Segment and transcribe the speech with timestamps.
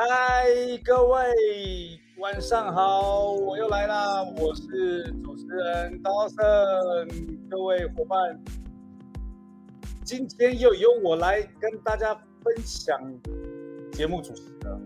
[0.00, 0.46] 嗨，
[0.84, 1.18] 各位
[2.18, 7.08] 晚上好，我又来啦，我是主持人 Dawson，
[7.50, 8.40] 各位伙伴，
[10.04, 12.96] 今天又由我来跟大家分享
[13.90, 14.80] 节目主持了。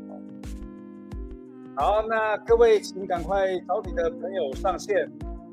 [1.76, 4.96] 好，那各位请赶快找你的朋友上线，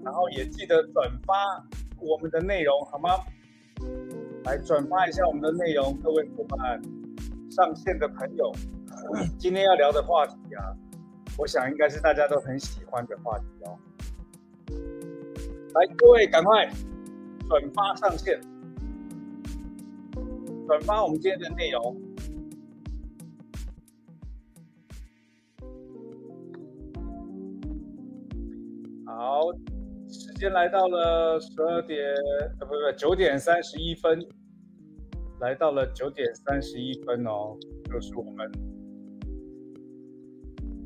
[0.05, 1.35] 然后也记得转发
[1.99, 3.09] 我们的内容，好吗？
[4.45, 6.81] 来转发一下我们的内容，各位伙伴，
[7.51, 8.53] 上线的朋友，
[9.37, 10.75] 今天要聊的话题啊，
[11.37, 13.77] 我想应该是大家都很喜欢的话题哦。
[15.73, 16.69] 来，各位赶快
[17.47, 18.39] 转发上线，
[20.67, 21.95] 转发我们今天的内容。
[29.05, 29.41] 好。
[30.11, 31.99] 时间来到了十二点，
[32.59, 34.19] 呃，不不，九点三十一分，
[35.39, 37.55] 来到了九点三十一分哦，
[37.91, 38.51] 就是我们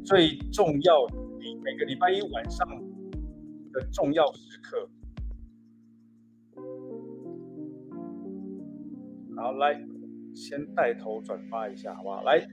[0.06, 1.16] 最重要的
[1.64, 2.68] 每个礼拜一晚上
[3.72, 4.90] 的重要时刻。
[9.36, 9.82] 好，来，
[10.34, 12.24] 先带头转发一下，好不好？
[12.24, 12.46] 来。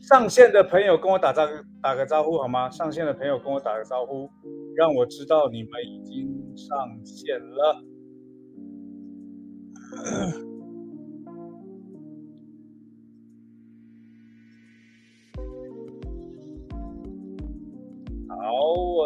[0.00, 1.46] 上线的朋友跟我打招
[1.80, 2.68] 打个招呼好吗？
[2.70, 4.28] 上线的朋友跟我打个招呼，
[4.74, 7.84] 让我知道你们已经上线了。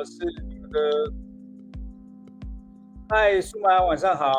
[0.07, 0.81] 是你们的，
[3.09, 4.33] 嗨，苏满，晚上好。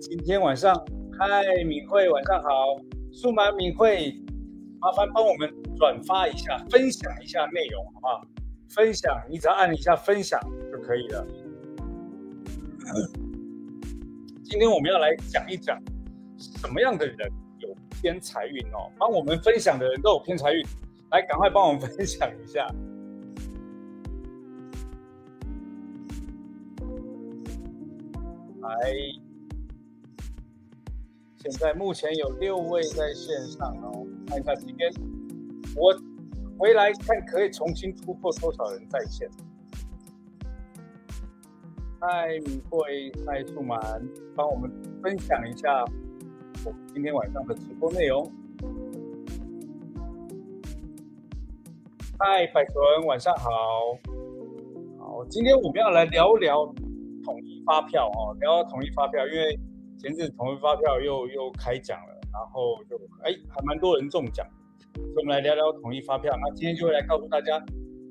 [0.00, 0.72] 今天晚上，
[1.18, 2.48] 嗨，敏慧，晚上好。
[3.12, 4.14] 数码敏慧，
[4.78, 8.22] 麻烦帮我们转发一下，分享一下内容，好不好？
[8.70, 11.26] 分享，你只要按一下分享就可以了。
[14.44, 15.76] 今天我们要来讲一讲
[16.38, 17.16] 什么样的人
[17.58, 17.68] 有
[18.00, 18.88] 偏财运哦。
[18.96, 20.64] 帮我们分享的人都有偏财运，
[21.10, 22.66] 来，赶快帮我们分享一下。
[28.60, 28.92] 来。
[31.40, 34.92] 现在目前有六位在线上哦，看一下今天
[35.76, 35.96] 我
[36.58, 39.30] 回来看可以重新突破多少人在线。
[42.00, 43.80] 嗨，米慧，嗨，素满，
[44.34, 44.70] 帮我们
[45.00, 45.84] 分享一下
[46.66, 48.30] 我们今天晚上的直播内容。
[52.20, 53.48] 嗨，百纯，晚上好。
[54.98, 56.66] 好，今天我们要来聊聊
[57.22, 59.58] 统一发票哦，聊统一发票，因为。
[60.00, 64.46] 前阵统一发票又又开奖了，然后就哎还蛮多人中奖，
[64.94, 66.32] 所以我们来聊聊统一发票。
[66.40, 67.58] 那今天就会来告诉大家，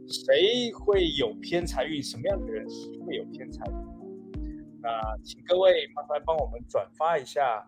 [0.06, 2.68] 谁会有偏财运，什么样的人
[3.06, 3.74] 会有偏财运。
[4.82, 7.66] 那请各位麻烦帮我们转发一下。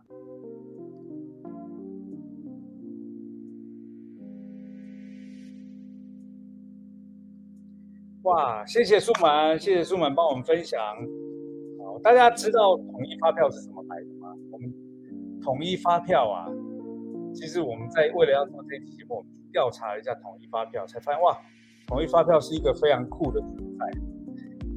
[8.29, 10.79] 哇，谢谢素满，谢谢素满帮我们分享。
[12.03, 14.29] 大家知道统一发票是怎么来的吗？
[14.51, 14.71] 我们
[15.41, 16.45] 统一发票啊，
[17.33, 21.35] 其实我们在为了要做这期节目，调查一下统一发票，才发现哇，
[21.87, 23.89] 统一发票是一个非常酷的存在。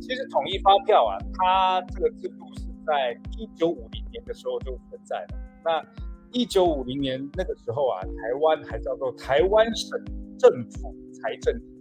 [0.01, 5.39] 其实统一发票啊，它这个制度是在一九五零年的时候就存在了。
[5.63, 5.85] 那
[6.33, 10.03] 一九五零年那个时候啊，台湾还叫做台湾省
[10.39, 11.72] 政府财政厅，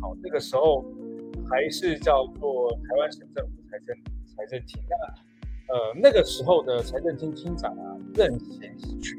[0.00, 0.84] 好，那个时候
[1.48, 3.96] 还是叫做台湾省政府财政。
[4.36, 9.18] 财政厅那呃那个时候的财政厅厅长啊任贤群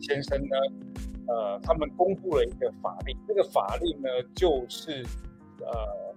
[0.00, 0.56] 先生呢，
[1.26, 5.04] 呃他们公布了一个法令，这个法令呢就是
[5.60, 6.14] 呃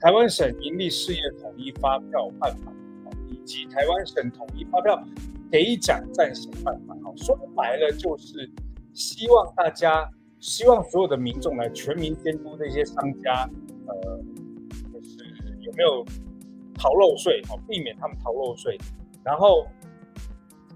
[0.00, 2.72] 台湾省盈利事业统一发票办法，
[3.28, 5.00] 以及台湾省统一发票
[5.52, 6.96] 给奖暂行办法。
[7.04, 8.50] 好，说白了就是
[8.92, 10.10] 希望大家，
[10.40, 13.48] 希望所有的民众来全民监督这些商家，
[13.86, 14.18] 呃，
[14.92, 15.16] 就是
[15.60, 16.04] 有没有。
[16.80, 18.78] 逃漏税，哦，避免他们逃漏税，
[19.24, 19.66] 然后，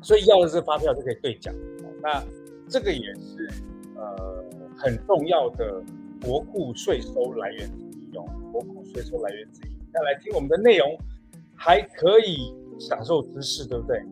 [0.02, 1.54] 所以要的是发票就可以兑奖，
[2.02, 2.20] 那
[2.68, 3.48] 这个也是
[3.94, 4.44] 呃
[4.76, 5.80] 很重要的
[6.20, 9.70] 国库税收来源之一哦，国库税收来源之一。
[9.92, 10.98] 那来听我们的内容，
[11.54, 14.02] 还可以享受知识，对不对？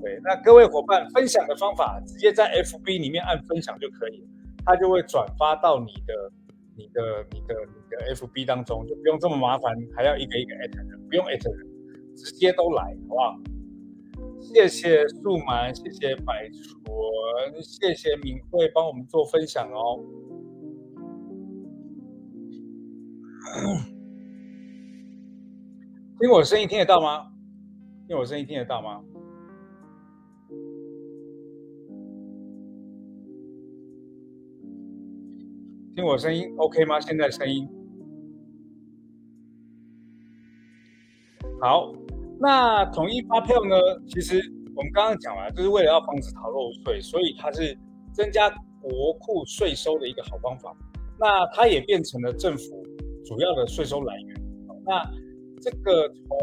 [0.00, 4.28] 对，那各位伙伴分享的方法，直接在 FB 里面按分享就可以了，
[4.64, 6.32] 它就会转发到你的。
[6.76, 13.38] 你的、你的、你的 FB 当中就不用这么麻烦，还要一个一个 at 人，不用 at 人，直接都来，好不好？
[14.40, 20.04] 谢谢素满，谢谢百纯，谢谢敏慧帮我们做分享哦。
[26.18, 27.30] 听我声音听得到吗？
[28.08, 29.00] 听我声音听得到吗？
[35.94, 36.98] 听我声音 OK 吗？
[37.00, 37.68] 现在声音
[41.60, 41.92] 好。
[42.40, 43.76] 那统一发票呢？
[44.08, 44.42] 其实
[44.74, 47.78] 我们刚刚讲了，就是为了要防止逃漏税，所以它是
[48.12, 48.50] 增加
[48.82, 50.76] 国库税收的一个好方法。
[51.16, 52.84] 那它也变成了政府
[53.24, 54.36] 主要的税收来源。
[54.84, 55.00] 那
[55.60, 56.36] 这个从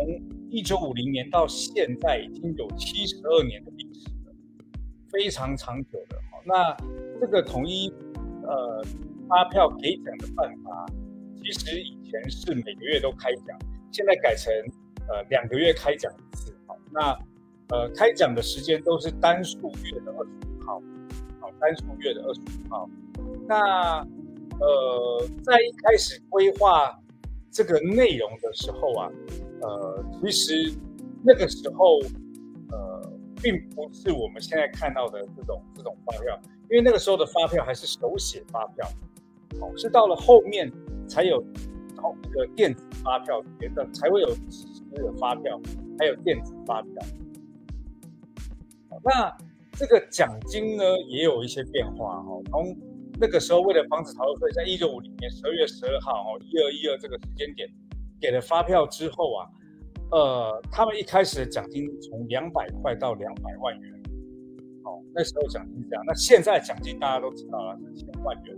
[0.49, 4.33] 一九五零年到现在已经有七十二年的历史了，
[5.11, 6.17] 非常长久的。
[6.45, 6.73] 那
[7.19, 7.93] 这个统一
[8.43, 8.81] 呃
[9.31, 10.85] 发票给奖的办法，
[11.41, 13.57] 其实以前是每个月都开奖，
[13.89, 14.51] 现在改成。
[15.09, 17.11] 呃，两个月开奖一次，好，那
[17.69, 20.81] 呃，开奖的时间都是单数月的二十五号，
[21.41, 22.89] 好，单数月的二十五号。
[23.45, 23.99] 那
[24.59, 26.97] 呃，在一开始规划
[27.49, 29.11] 这个内容的时候啊，
[29.61, 30.71] 呃，其实
[31.25, 31.99] 那个时候
[32.69, 33.11] 呃，
[33.41, 36.39] 并不是我们现在看到的这种这种发票，
[36.69, 38.87] 因为那个时候的发票还是手写发票，
[39.59, 40.71] 好，是到了后面
[41.07, 41.43] 才有
[41.97, 44.29] 好一个电子发票，别的才会有。
[44.93, 45.57] 的发票，
[45.97, 46.91] 还有电子发票。
[49.01, 49.33] 那
[49.71, 52.41] 这个奖金呢，也有一些变化哈。
[52.49, 52.75] 从
[53.17, 57.69] 那个时候，为了防止逃税，在一九五零年十二月十二号哦，一二一二这个时间点
[58.19, 59.47] 给了发票之后啊，
[60.11, 64.03] 呃，他们一开始的奖金从两百块到两百万元。
[64.83, 66.03] 哦，那时候奖金是这样。
[66.05, 68.57] 那现在奖金大家都知道了，是千万元，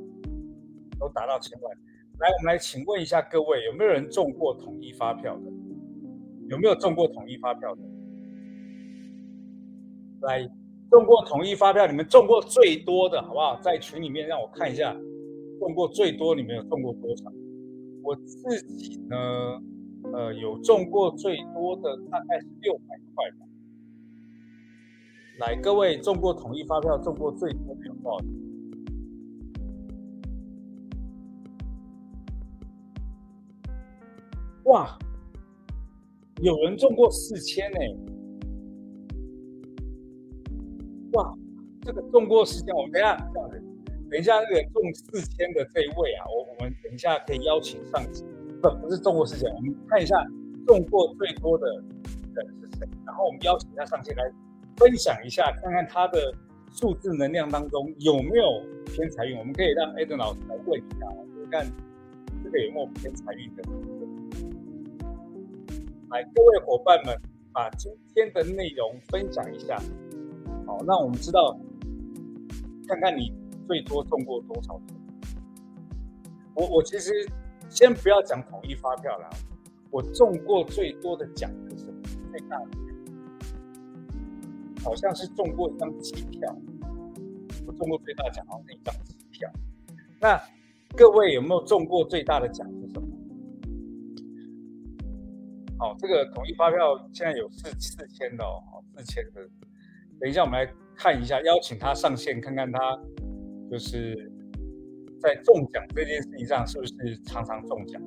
[1.04, 1.78] 都达到千万。
[2.20, 5.52] 来，我们来请问一下各位，有没有人中过统一发票的？
[6.48, 7.82] 有没有中过统一发票的？
[10.22, 10.50] 来，
[10.90, 13.60] 中过统一发票，你们中过最多的好不好？
[13.60, 14.94] 在群里面让我看一下，
[15.60, 17.30] 中过最多，你们有中过多少？
[18.02, 19.18] 我自己呢，
[20.14, 23.38] 呃，有中过最多的大概是六百块吧。
[25.40, 28.26] 来，各位中过统一发票，中过最多的有多少？
[34.74, 34.98] 哇！
[36.42, 37.78] 有人中过四千呢，
[41.12, 41.32] 哇！
[41.84, 43.64] 这个中过四千，我们等一下这样子，
[44.10, 48.04] 等一下那个中四千的这一位啊，我我们等一下可以邀请上，
[48.64, 50.16] 不不是中过四千，我们看一下
[50.66, 51.68] 中过最多的
[52.34, 54.24] 人是谁，然后我们邀请他上线来
[54.78, 56.34] 分享一下，看看他的
[56.72, 61.06] 数字能量当中有没有偏财运，我们可以让艾登老师来问一下，
[61.52, 61.72] 看
[62.44, 63.62] 这个有没有偏财运的。
[66.14, 67.20] 来，各位伙伴们，
[67.52, 69.82] 把今天的内容分享一下，
[70.64, 71.58] 好，让我们知道，
[72.88, 73.34] 看看你
[73.68, 74.80] 最多中过多少。
[76.54, 77.28] 我我其实
[77.68, 79.28] 先不要讲统一发票了，
[79.90, 82.00] 我中过最多的奖是什么？
[82.30, 82.68] 最大的
[84.84, 86.56] 好像是中过一张机票。
[87.66, 89.50] 我中过最大奖好像是一张机票。
[90.22, 90.40] 那
[90.96, 93.08] 各位有没有中过最大的奖是什么？
[95.84, 99.42] 哦，这个统一发票现在有四四千的哦，四千的。
[100.18, 102.98] 等一下，我们来看一下，邀请他上线，看看他
[103.70, 104.32] 就是
[105.20, 108.02] 在中奖这件事情上是不是常常中奖。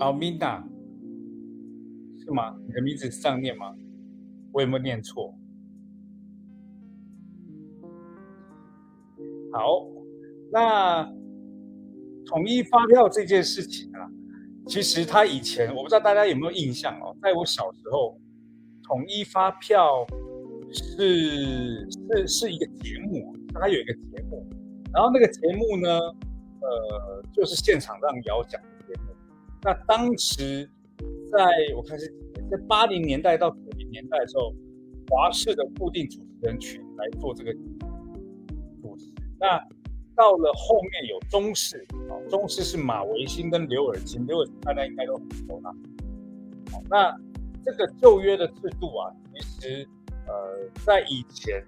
[0.00, 0.66] 阿米娜，
[2.18, 2.58] 是吗？
[2.66, 3.76] 你的名字是这样念吗？
[4.52, 5.32] 我有没有念错？
[9.52, 9.86] 好，
[10.50, 11.16] 那。
[12.28, 14.06] 统一发票这件事情啊，
[14.66, 18.18] 其实他以前我不知道大家有没有印象哦，在我小时候，
[18.84, 20.06] 统一发票
[20.70, 24.46] 是是是一个节目，它有一个节目，
[24.92, 25.88] 然后那个节目呢，
[26.60, 29.08] 呃，就是现场让摇奖的节目。
[29.62, 30.70] 那当时
[31.32, 32.06] 在我看是
[32.50, 34.54] 在八零年代到九零年代的时候，
[35.08, 37.54] 华视的固定主持人群来做这个
[38.82, 39.58] 主持，那。
[40.18, 45.72] 到了后面有中式，啊，中式是马维新跟刘尔金，刘尔金大家应该都很熟啦。
[46.72, 47.16] 好，那
[47.64, 49.88] 这个旧约的制度啊，其实
[50.26, 51.64] 呃在以前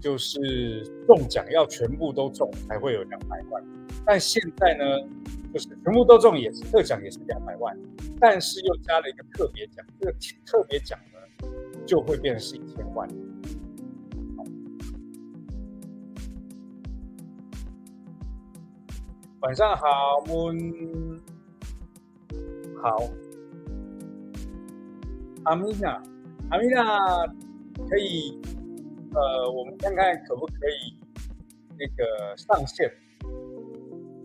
[0.00, 3.64] 就是中奖要全部都中才会有两百万，
[4.04, 4.84] 但现在呢，
[5.54, 7.78] 就是全部都中也是特奖也是两百万，
[8.18, 10.12] 但是又加了一个特别奖，这个
[10.44, 11.48] 特别奖呢
[11.86, 13.08] 就会变成是一千万。
[19.40, 21.20] 晚上好，我们
[22.82, 22.96] 好，
[25.44, 26.02] 阿米娜，
[26.50, 27.26] 阿米娜，
[27.88, 28.40] 可以，
[29.12, 30.98] 呃，我们看看可不可以
[31.78, 32.90] 那个上线，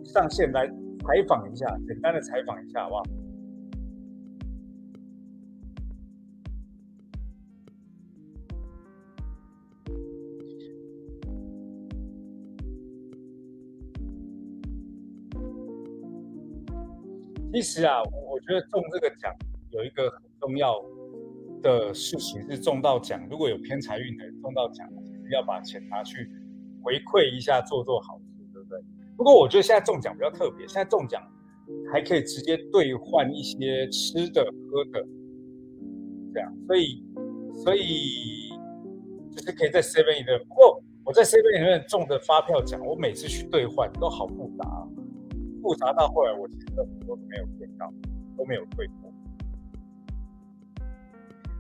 [0.05, 3.03] 上线来采访一下，简单的采访一下，好不好？
[17.53, 19.29] 其实啊，我觉得中这个奖
[19.71, 20.81] 有一个很重要
[21.61, 26.31] 的事情是中到奖，如果有偏财运的人中到奖，其实要把钱拿去
[26.81, 28.79] 回馈一下，做做好事，对不对？
[29.17, 31.21] 不过我觉得现在中奖比较特别，现在中奖
[31.91, 35.05] 还可以直接兑换一些吃的喝的，
[36.33, 37.03] 这样，所以
[37.63, 38.49] 所以
[39.29, 40.39] 就是可以在 Seven 里的。
[40.47, 44.80] 不过我在 Seven 里面中的发票奖，我每次去兑换都好复杂。
[45.71, 47.89] 复杂到后来，我其实很多都没有见到，
[48.37, 49.09] 都没有退过。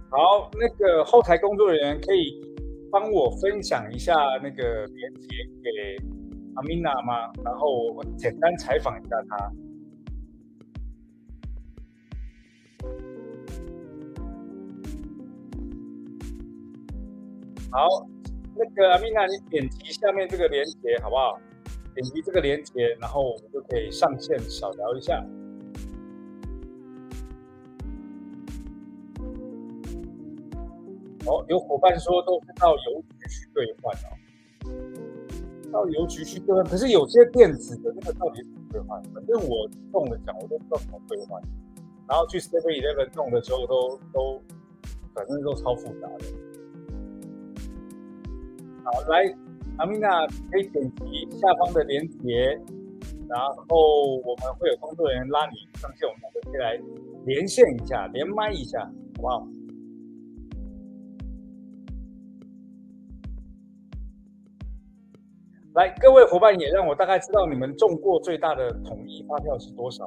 [0.09, 2.43] 好，那个后台工作人员可以
[2.91, 4.13] 帮我分享一下
[4.43, 5.27] 那个链接
[5.63, 6.05] 给
[6.55, 7.31] 阿米娜吗？
[7.41, 9.49] 然后我简单采访一下她。
[17.71, 17.87] 好，
[18.57, 21.39] 那个阿米娜，你点击下面这个链接好不好？
[21.93, 25.23] 点击这个连接，然后我们就可以上线小聊一下。
[31.25, 34.09] 哦，有伙伴说都是到邮局去兑换哦，
[35.71, 36.65] 到邮局去兑换。
[36.65, 39.03] 可是有些电子的那个到底怎么兑换？
[39.13, 41.41] 反正我中了奖，我都不知道怎么兑换。
[42.07, 44.41] 然后去 Seven Eleven 弄的时候，都都
[45.13, 46.25] 反正都超复杂的。
[48.83, 49.33] 好，来。
[49.81, 52.55] 阿米娜可以点击下方的链接，
[53.27, 56.79] 然后我们会有工作人员拉你上线，我们两个可以来
[57.25, 58.79] 连线一下，连麦一下，
[59.15, 59.47] 好不好？
[65.73, 70.03] 来，各位伙伴也让我大概知道你们中过最大的统一发票是多少。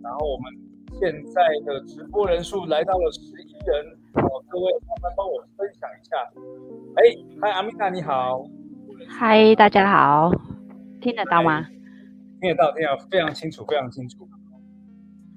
[0.00, 0.54] 然后我们
[1.00, 3.98] 现在的直播人数来到了十一人，
[4.50, 6.16] 各位麻烦帮我分享一下。
[6.96, 7.04] 哎，
[7.40, 8.44] 嗨，阿米娜，你好。
[9.08, 10.32] 嗨，大家好，
[11.00, 11.68] 听得到吗？
[12.40, 14.28] 听得到，听得到，非常清楚，非常清楚。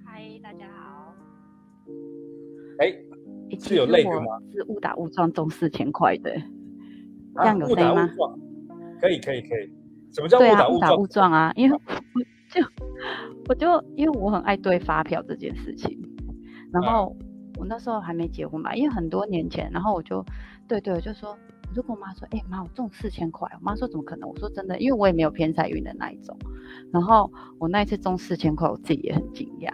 [0.04, 1.14] 嗨，大家好。
[2.80, 2.92] 哎，
[3.60, 4.40] 是有累的吗？
[4.52, 6.34] 是误打误撞中四千块的，
[7.36, 8.10] 这样有声吗？
[9.00, 9.72] 可以，可以，可以。
[10.12, 10.80] 什么叫误打误撞？
[10.80, 11.54] 误打误撞啊！
[11.56, 11.94] 因为 我
[12.50, 12.66] 就
[13.50, 16.00] 我就因为我很爱对发票这件事情，
[16.72, 17.16] 然后
[17.64, 20.24] 我那时候还没结婚嘛，因为很多年前，然后我就。
[20.66, 21.38] 对对，我就说，
[21.70, 23.50] 我就跟我妈说，哎妈，我中四千块。
[23.60, 24.30] 我妈说怎么可能？
[24.30, 26.38] 我说真的，因为我也没有偏财运的那一种。
[26.92, 27.30] 然后
[27.60, 29.72] 我那一次中四千块，我自己也很惊讶。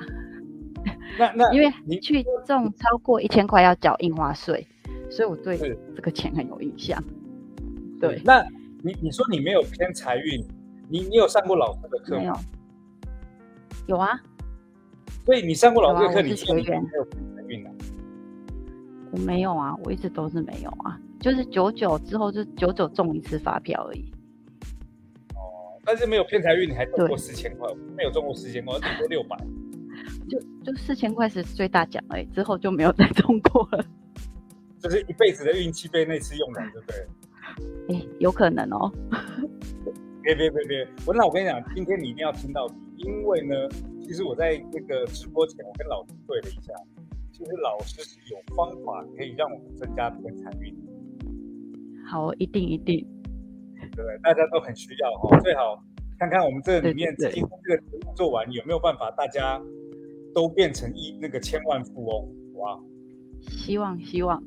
[1.17, 4.67] 那那因为你去中超过一千块要缴印花税，
[5.09, 5.57] 所以我对
[5.95, 7.01] 这个钱很有印象。
[7.99, 8.43] 对，那
[8.83, 10.43] 你你说你没有偏财运，
[10.89, 12.39] 你你有上过老师的课吗？
[13.85, 14.19] 有有啊。
[15.23, 16.83] 所以你上过老师的课，你学员？
[19.11, 24.11] 我没有啊，我一直都是没有啊，就是九九之后就九九中一次发票而已。
[25.35, 29.37] 哦，但是没有偏财运，你还中过四千块，没有中过四千块，顶多六百。
[30.29, 33.83] 就就四千块是最大奖哎，之后就没有再中过了。
[34.77, 37.95] 就是一辈子的运气被那次用完，对不对？
[37.95, 38.91] 哎，有可能哦。
[40.21, 43.55] 别别别别，我那我跟你讲，今天你一定要听到底，因为呢，
[44.03, 46.73] 其实我在那个直播前，我跟老师对了一下。
[47.39, 50.75] 其实老师是有方法可以让我们增加偏财运。
[52.05, 53.07] 好，一定一定。
[53.95, 55.81] 对，大家都很需要哈，最好
[56.19, 59.57] 看看我们这里面今天这个节目做完有没有办法，大家
[60.35, 62.77] 都变成一那个千万富翁，哇！
[63.47, 64.43] 希望希望。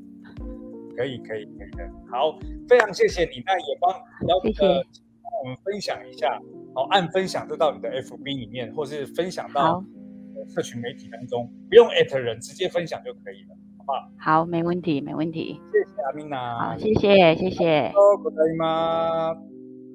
[0.94, 3.90] 可以可以可以的，好，非常谢谢你，那也帮
[4.28, 4.84] 姚哥
[5.22, 6.38] 帮我们分享一下，
[6.74, 9.82] 好，按分享就到你的 FB 里面，或是分享到。
[10.48, 14.10] 社群媒体当中不用艾特人，直接分享就可以了，好不好？
[14.18, 15.60] 好，没问题，没问题。
[15.72, 16.58] 谢谢阿米娜。
[16.58, 17.88] 好，谢谢，谢谢。
[17.88, 19.34] 哦，可以吗？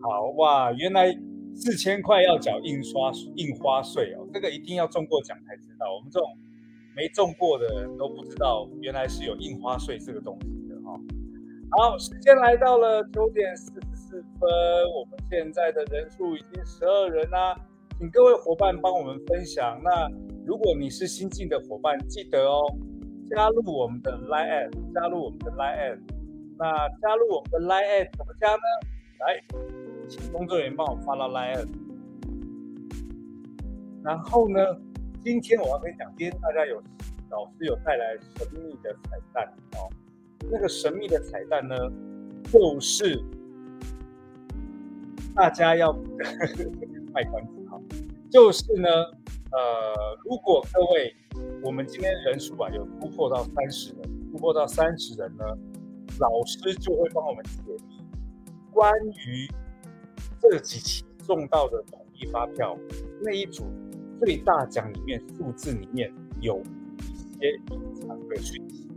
[0.02, 1.12] 好哇，原来
[1.56, 5.94] 四千块要缴印刷印花税哦，这个一定要中过奖才知道。
[5.96, 6.30] 我们这种
[6.96, 11.00] 没中过的人都不知道，原来是有印花税这个东西的哈。
[11.72, 14.50] 好，时间来到了九点四十四分，
[14.96, 17.60] 我们现在的人数已经十二人啦，
[17.98, 20.08] 请各位伙伴帮我们分享那。
[20.48, 22.74] 如果你是新进的伙伴，记得哦，
[23.30, 26.00] 加入我们的 Line，加入我们的 Line。
[26.58, 28.62] 那加入我们的 Line 怎么加呢？
[29.20, 29.44] 来，
[30.08, 31.68] 请工作人员帮我发到 Line。
[34.02, 34.62] 然后呢，
[35.22, 36.82] 今天我要跟你讲，今天大家有
[37.30, 39.92] 老师有带来神秘的彩蛋哦。
[40.50, 41.76] 那个神秘的彩蛋呢，
[42.50, 43.22] 就是
[45.36, 45.92] 大家要
[47.12, 47.78] 卖关子哈，
[48.32, 48.90] 就是呢。
[49.52, 51.16] 呃，如果各位，
[51.64, 54.02] 我们今天人数啊有突破到三十人，
[54.32, 55.46] 突破到三十人呢，
[56.20, 58.04] 老师就会帮我们解密
[58.72, 59.48] 关于
[60.42, 62.78] 这几期中到的统一发票
[63.22, 63.66] 那一组
[64.20, 68.88] 最大奖里面数字里面有一些隐藏的讯息，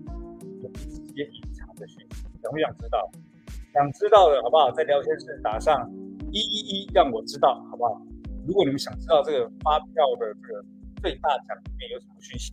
[0.63, 3.11] 有一些隐藏的讯息，想不想知道？
[3.73, 4.71] 想知道的好不好？
[4.73, 5.89] 在聊天室打上
[6.33, 8.03] 一一一，让我知道好不好？
[8.51, 10.65] 如果你们想知道这个发票的这个
[11.01, 12.53] 最大奖里面有什么讯息，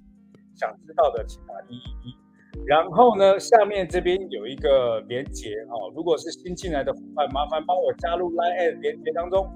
[0.53, 2.15] 想知道的请打一一一。
[2.67, 9.51] 然后呢，下面这边有一个连接哦，如果是新进来的伙伴，麻烦帮我加入 Line 连接当中，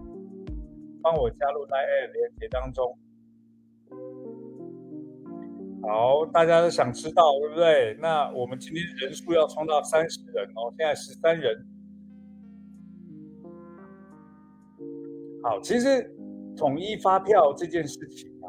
[1.04, 2.98] 帮我加入 Line 连接当中。
[5.84, 7.96] 好，大家都想知道对不对？
[8.02, 11.68] 那我们今天人数要冲到三十人哦，现在十三人。
[15.44, 16.16] 好，其实
[16.55, 18.48] 统一发票这件事情啊，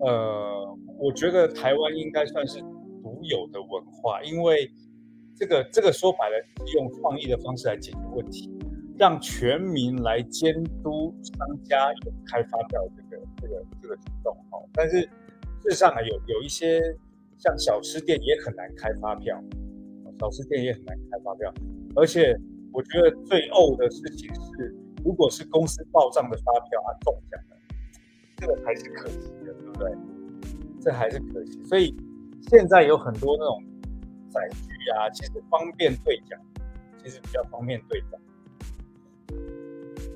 [0.00, 2.60] 呃，我觉得台湾应该算是。
[3.00, 4.68] 独有的文化，因为
[5.34, 6.34] 这个这个说白了，
[6.74, 8.50] 用创意的方式来解决问题，
[8.98, 10.52] 让全民来监
[10.82, 14.68] 督商家有开发票这个这个这个举动哦。
[14.74, 16.82] 但是事实上啊，有有一些
[17.38, 19.40] 像小吃店也很难开发票，
[20.18, 21.54] 小吃店也很难开发票。
[21.94, 22.36] 而且
[22.72, 27.56] 我觉得最呕的事情是，如果是公司报账的发票啊中奖了，
[28.36, 29.92] 这个还是可惜的，对不对？
[30.80, 31.96] 这还是可惜，所以。
[32.50, 33.62] 现在有很多那种
[34.30, 36.40] 载具啊，其实方便兑奖，
[37.02, 38.18] 其实比较方便兑奖。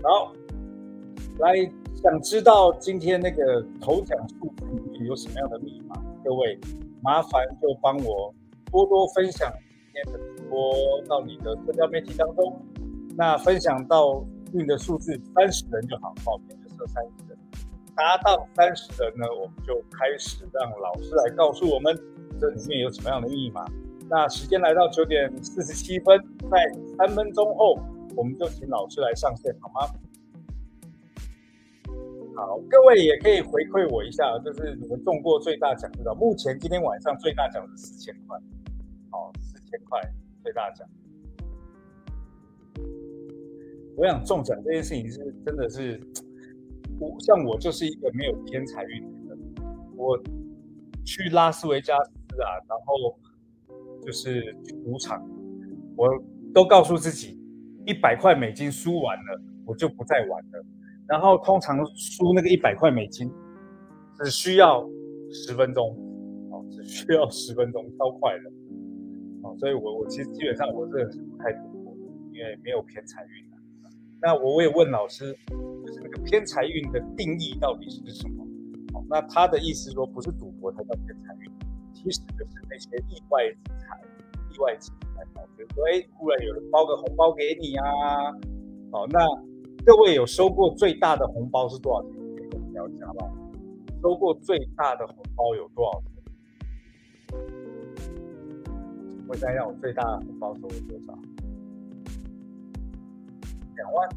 [0.02, 0.32] 好，
[1.40, 1.54] 来
[1.94, 6.02] 想知道今天那个头奖数字里面有什么样的密码？
[6.24, 6.58] 各位
[7.02, 8.32] 麻烦就帮我
[8.70, 10.74] 多多分享今天的直播
[11.06, 12.64] 到你的社交媒体当中。
[13.14, 17.38] 那分享到运的数字三十人就好，报名就设三十人。
[17.94, 21.94] 达到三十人呢，我们就开始让老师来告诉我们。
[22.40, 23.64] 这里面有什么样的密码？
[24.10, 26.18] 那时间来到九点四十七分，
[26.50, 27.78] 在三分钟后，
[28.16, 29.86] 我们就请老师来上线，好吗？
[32.34, 36.14] 好，各位也可以回馈我一下，就是你们中过最大奖知道？
[36.14, 38.36] 目前今天晚上最大奖是四千块，
[39.10, 40.00] 好，四千块
[40.42, 40.88] 最大奖。
[43.96, 46.00] 我想中奖这件事情是真的是，
[46.98, 49.38] 我像我就是一个没有偏财运的人，
[49.96, 50.18] 我
[51.04, 52.12] 去拉斯维加斯。
[52.32, 53.14] 啊，然后
[54.00, 55.22] 就是赌场，
[55.94, 56.08] 我
[56.54, 57.38] 都告诉自己，
[57.84, 60.64] 一百块美金输完了，我就不再玩了。
[61.06, 63.30] 然后通常输那个一百块美金，
[64.16, 64.88] 只需要
[65.30, 65.94] 十分钟，
[66.50, 68.50] 哦，只需要十分钟，超快的，
[69.42, 72.00] 哦，所以我我其实基本上我这个是不太赌博的，
[72.32, 73.51] 因为没有偏财运。
[74.22, 78.46] 那我我也问老师，就是那个偏财运的定义到底是什么？
[78.92, 81.50] 好，那他的意思说，不是赌博才叫偏财运。
[81.92, 84.00] 其实就是那些意外之财，
[84.52, 85.24] 意外之财，
[85.56, 88.32] 比如说，哎，忽然有人包个红包给你啊，
[88.92, 89.26] 好，那
[89.84, 92.12] 各位有收过最大的红包是多少钱？
[92.36, 93.30] 可以跟我们聊一下好不好？
[94.02, 96.12] 收过最大的红包有多少钱？
[99.28, 101.18] 我想想，我最大的红包收过多少？
[103.82, 104.08] 两万。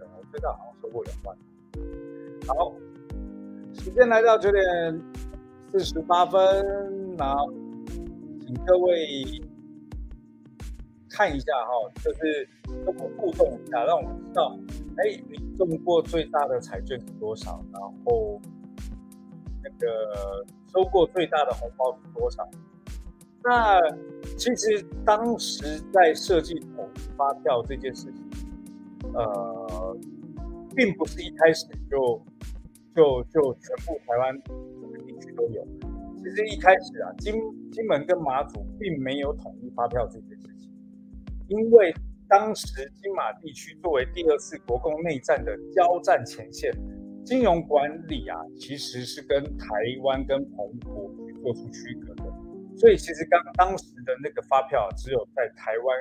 [0.00, 1.36] 我最大好像收过两万。
[2.48, 2.72] 好，
[3.74, 4.62] 时间来到九点。
[5.72, 6.40] 四十八分，
[7.16, 7.34] 那
[8.46, 9.42] 请各位
[11.10, 12.48] 看一下哈，就是
[12.86, 14.56] 跟我互动一下，让我们知道，
[14.96, 17.62] 哎，你中过最大的彩券是多少？
[17.72, 18.40] 然后
[19.62, 22.48] 那个收过最大的红包是多少？
[23.46, 23.80] 那
[24.36, 28.28] 其实当时在设计统一发票这件事情，
[29.14, 29.96] 呃，
[30.74, 32.20] 并不是一开始就
[32.94, 34.50] 就就全部台湾地
[35.20, 35.32] 区。
[35.36, 35.66] 都有。
[36.16, 37.34] 其实一开始啊，金
[37.70, 40.72] 金门跟马祖并没有统一发票这件事情，
[41.48, 41.94] 因为
[42.26, 42.66] 当时
[43.00, 46.72] 金马地区作为第二次国共内战的交战前线，
[47.22, 49.66] 金融管理啊，其实是跟台
[50.02, 52.24] 湾跟澎湖做出区隔的。
[52.76, 55.96] 所以其实刚当时的那个发票，只有在台湾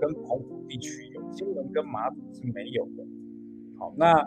[0.00, 3.04] 跟澎湖地区有，金门跟马祖是没有的。
[3.78, 4.22] 好，那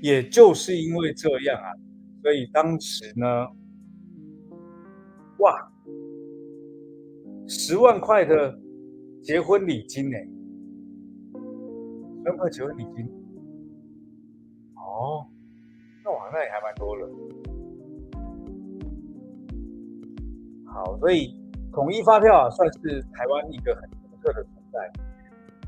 [0.00, 1.72] 也就是因为这样啊，
[2.22, 3.46] 所以当时呢。
[5.38, 5.68] 哇，
[7.48, 8.56] 十万块的
[9.20, 10.16] 结婚礼金呢？
[12.22, 13.04] 十万块结婚礼金，
[14.76, 15.26] 哦，
[16.04, 17.08] 那我好像也还蛮多了。
[20.74, 21.32] 好，所以
[21.72, 24.90] 统一发票啊，算是台湾一个很独特的存在。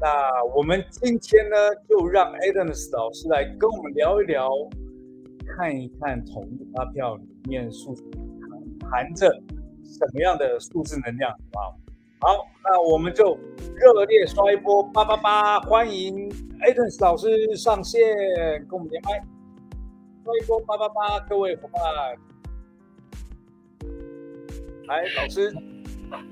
[0.00, 1.56] 那我们今天呢，
[1.88, 4.50] 就让 Adams 老师来跟我们聊一聊，
[5.56, 8.04] 看一看统一发票里面数字
[8.90, 9.30] 含着。
[9.88, 12.34] 什么样的数字能量，好不好？
[12.34, 13.38] 好，那我们就
[13.76, 16.28] 热烈刷一波八八八，欢迎
[16.60, 18.02] a t e n s 老师上线，
[18.68, 19.24] 跟我们连麦。
[20.24, 21.80] 刷一波八八八，各位伙伴。
[24.86, 25.52] 来，老师。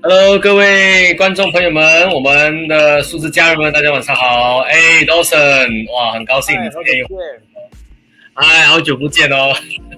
[0.01, 4.59] Hello，各位观众朋友们，我们的数字家人们，大家晚上好。
[4.59, 7.07] 哎，Dawson，哇，很高兴今天有。
[8.35, 9.53] 哎，好久不见哦，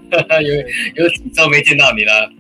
[0.42, 2.32] 有有几周没见到你了。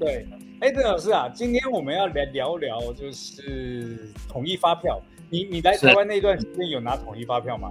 [0.00, 0.26] 对，
[0.60, 4.98] 哎，邓老师啊，今天我们要来聊聊，就是统一发票。
[5.28, 7.68] 你你来台湾那段时间有拿统一发票吗？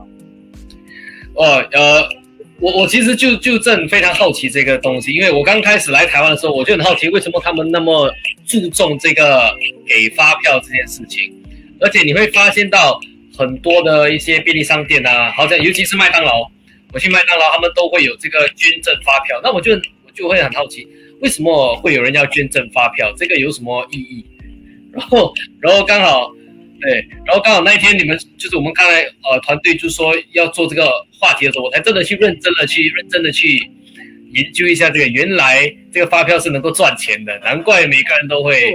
[1.34, 2.23] 哦，呃。
[2.60, 8.10] 我我其实就就正非常好奇这个东西，因为我刚开始来台湾的时候，我就很好奇为什么他们那么
[8.46, 9.54] 注重这个
[9.86, 11.34] 给发票这件事情，
[11.82, 13.00] 而且你会发现到
[13.38, 16.50] 很多的一些便利商店啊，好像尤其是麦当劳，
[16.94, 20.88] 我去麦当劳，他们都会有这个捐赠发票，那我就我就会很好奇，
[21.22, 24.26] 为什么会有人要捐赠发票，这个有什么意义？
[24.94, 26.32] 然后然后刚好。
[26.84, 30.86] 对，然后刚好那一天你们就是我们刚才呃团队就说要做这个
[31.17, 33.72] 话题的时候，我才真的去认真的去认真的去
[34.34, 38.74] 研究一下这个，原来这个发票是能够赚钱的，难怪每个人都会。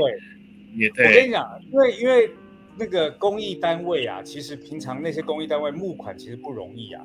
[0.75, 1.07] 也对。
[1.07, 2.31] 我跟你讲，因为因为
[2.79, 7.03] 那个公益单位啊，其实平常那些公益单位募款其实不容易啊，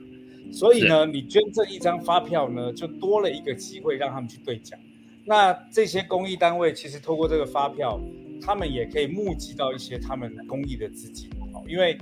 [0.53, 4.79] 所以呢，你捐赠一张发票呢，就多了一个机会让他们去兑奖。
[5.25, 7.99] 那这些公益单位其实透过这个发票。
[8.45, 11.97] 他们也可以募集到一些他们公益的资金，哦，因为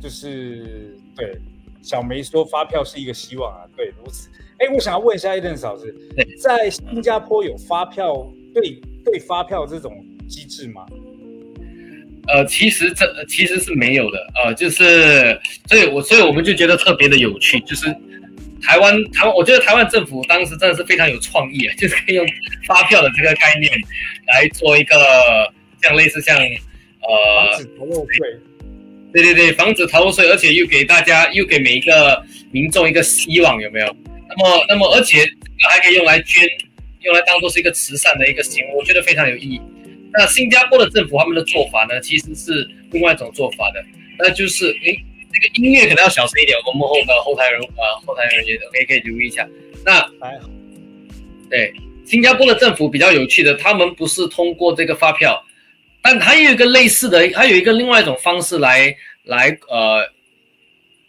[0.00, 1.36] 就是对
[1.80, 4.28] 小梅说发票是一个希望啊，对如此。
[4.58, 5.92] 哎，我想要问一下艾登嫂子，
[6.40, 8.14] 在新加坡有发票
[8.54, 10.86] 对对发票这种机制吗？
[12.28, 17.86] 呃，其实这其实是没有的，呃，就是所以，我所以我们就觉得特别的有趣，就是
[18.62, 22.26] 台湾台湾，我觉得台湾政府当时真的是非常有创意啊，就是可以用
[22.66, 23.72] 发票的这个概念
[24.28, 24.96] 来做一个。
[25.82, 28.38] 像类似像，呃，防止逃漏税，
[29.12, 33.96] 对对对，防止逃漏税，而且又给大家又给每一个民众一个希望，有没有？
[34.28, 35.18] 那么，那么，而且
[35.68, 36.48] 还可以用来捐，
[37.00, 39.60] 用来当做是一个慈善的一个行为，我觉得非常有意义。
[40.12, 43.84] 那新加坡的政府他们的做法呢，其实是另外一种做法的，
[44.18, 44.96] 那就是诶，
[45.32, 49.46] 这个音乐可能要小声一点，我们幕后的后台人呃后台人员可以可以留意一下。
[49.84, 50.00] 那
[51.50, 51.74] 对，
[52.06, 55.44] 新加坡的政府比较有趣的，他们不是通过这个发票。
[56.02, 60.04] 但还有一个类似的，还有一个另外一种方式来来呃，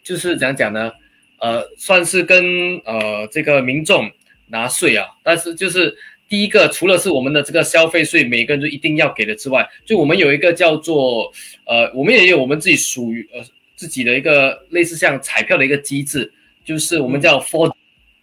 [0.04, 0.92] 就是怎样讲呢？
[1.38, 4.08] 呃，算是跟呃这个民众
[4.46, 5.08] 拿税啊。
[5.24, 5.92] 但是就是
[6.28, 11.32] 第一个，除了是我们的这个消费税，每个人都一定要给的之外，就我们有一个叫做
[11.66, 13.40] 呃，我们也有我们自己属于呃
[13.74, 16.32] 自己的一个类似像彩票的一个机制，
[16.64, 17.74] 就是我们叫 Four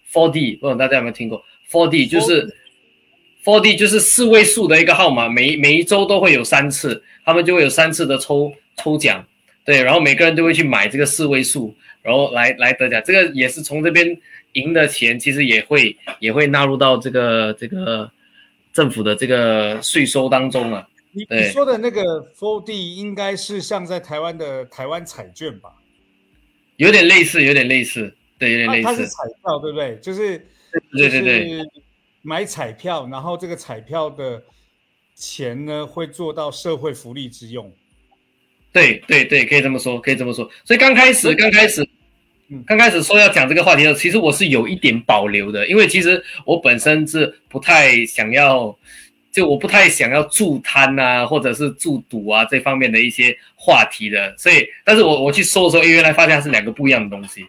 [0.10, 2.56] Four D，不知道大家有没有听过 Four D，就是。
[3.44, 9.26] Four D 就是四位数的一个号码，每每一周都会有三次，他们就会有三次的抽抽奖，
[9.66, 13.02] 对，然后每个人都会去买这个四位数，然后来来得奖。
[13.04, 14.16] 这个也是从这边
[14.54, 18.12] 赢的钱，其实也会也会纳入到这个这个
[18.72, 20.88] 政府的这个税收当中啊。
[21.12, 25.72] 你你说的那个 Four D 应该是像在台湾的台湾彩券吧？
[26.78, 28.84] 有点类似，有点类似，对，有点类似。
[28.84, 29.98] 它是彩票，对不对？
[29.98, 30.38] 就是
[30.94, 31.60] 对对对。
[32.22, 34.42] 买彩票，然后这个彩票的
[35.16, 37.72] 钱呢，会做到社会福利之用。
[38.72, 40.50] 对对对，可以这么说，可以这么说。
[40.64, 41.86] 所以刚开始，刚开始，
[42.50, 48.78] 嗯，刚开始说要讲这个话题的时候，其实我是有一点保留的，因为其实我本身是不太想要，
[49.32, 54.34] 就我不太想要助贪啊，或者是助赌啊这方面的一些话题的。
[54.38, 57.46] 所以，但是我我去搜的时候，原来发现是两个不一样的东西。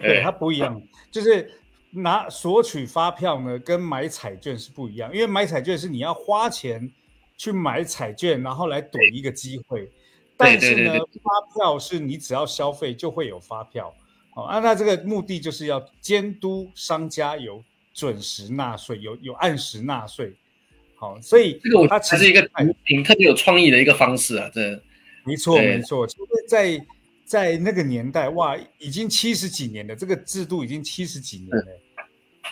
[0.00, 1.48] 对，它不一样，就是。
[1.92, 6.90] 拿索取发票呢，跟买彩券是不一样，因为买彩券是你要花钱
[7.36, 9.90] 去买彩券，然后来赌一个机会。
[10.36, 13.92] 但是呢，发票是你只要消费就会有发票。
[14.30, 20.32] 好，啊，那这个目的就是要监督商家有准时纳税，有有按时纳税。
[20.94, 22.48] 好，所以这个它其实一个
[22.86, 24.60] 挺特别有创意的一个方式啊，这
[25.24, 26.86] 没错没错，就是在。
[27.30, 31.79] 在那个年代，哇，已经七十几年了，这个制度已经七十几年了，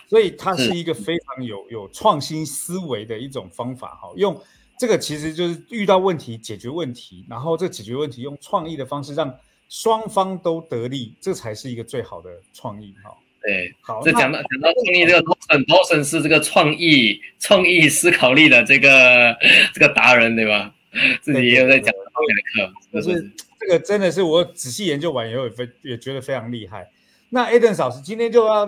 [0.09, 4.11] 所以它是一个非常有有创新思维的一种方法哈。
[4.16, 4.40] 用
[4.79, 9.35] 这个其实就是遇到问题解决问题，然后这解决问题用创意的方式让
[9.68, 13.14] 双方都得利，这才是一个最好的创意哈。
[13.42, 15.22] 对，好，这讲到讲到创意，这个
[15.64, 19.37] Dawson 是这个创意创意思考力的这个
[19.74, 20.74] 这个达人对吧？
[21.22, 23.31] 自己也有在讲方面的课，就是。
[23.61, 26.88] 这个真的是我仔细研究完以后也非也觉得非常厉害。
[27.31, 28.64] 那 Eden 老师今天就要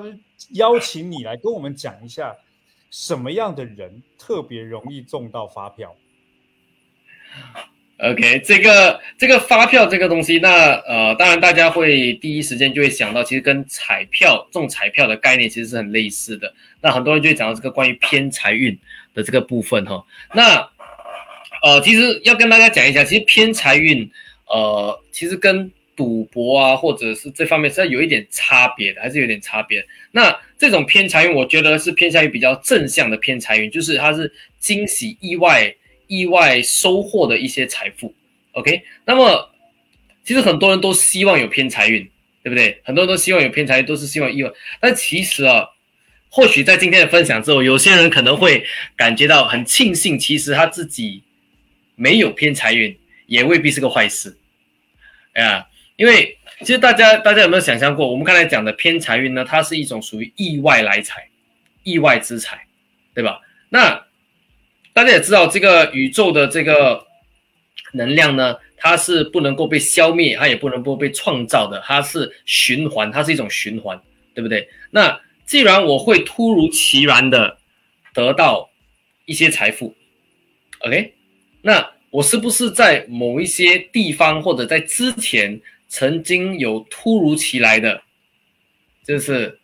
[0.50, 2.35] 邀请你来跟我们讲一下，
[2.90, 5.94] 什么样的人特别容易中到发票
[7.98, 16.53] ？OK，这个这个发票这个东西，那呃，当然大家会第一时间就会想到，其实跟彩票中彩票的概念其实是很类似的。
[16.81, 18.76] 那很多人就会讲到这个关于偏财运
[19.14, 20.05] 的这个部分哈。
[20.35, 20.68] 那
[21.62, 24.11] 呃，其实要跟大家讲一下，其实偏财运
[24.46, 29.86] 呃，其实跟赌博啊或者是这方面是有一点差别的，还是有点差别。
[30.12, 35.74] 那这种偏财运，我觉得是偏向于比较正向的偏财运，就是它是惊喜意外。
[36.12, 38.12] 意外收获的一些财富
[38.50, 39.48] ，OK，那么
[40.24, 42.02] 其实很多人都希望有偏财运，
[42.42, 42.80] 对不对？
[42.82, 44.50] 很多人都希望有偏财运，都是希望意外。
[44.80, 45.64] 但其实啊，
[46.28, 48.64] 或许在今天的分享之后，有些人可能会
[48.96, 51.22] 感觉到很庆幸，其实他自己
[51.94, 54.36] 没有偏财运，也未必是个坏事。
[55.34, 55.68] 哎呀，
[56.00, 59.44] 因为其实大家大家有没有想象过，我们刚才讲的偏财运呢？
[59.44, 61.28] 它是一种属于意外来财、
[61.82, 62.66] 意外之财，
[63.12, 63.38] 对吧？
[63.68, 64.02] 那
[64.94, 67.06] 大家也知道，这个宇宙的这个
[67.92, 74.00] 能量呢，它是不能够被消灭，它也不能够被创造的，它是循环，它是一种循环，
[74.32, 74.66] 对不对？
[74.90, 77.58] 那既然我会突如其然的
[78.14, 78.70] 得到
[79.26, 79.94] 一些财富
[80.78, 81.12] ，OK，
[81.60, 85.60] 那我是不是在某一些地方或者在之前
[85.90, 88.03] 曾经有突如其来的，
[89.05, 89.61] 就是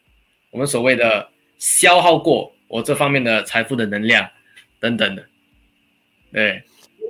[0.51, 4.29] 我们所谓的消耗过我这方面的财富的能量？
[4.79, 5.25] 等等的，
[6.31, 6.63] 对，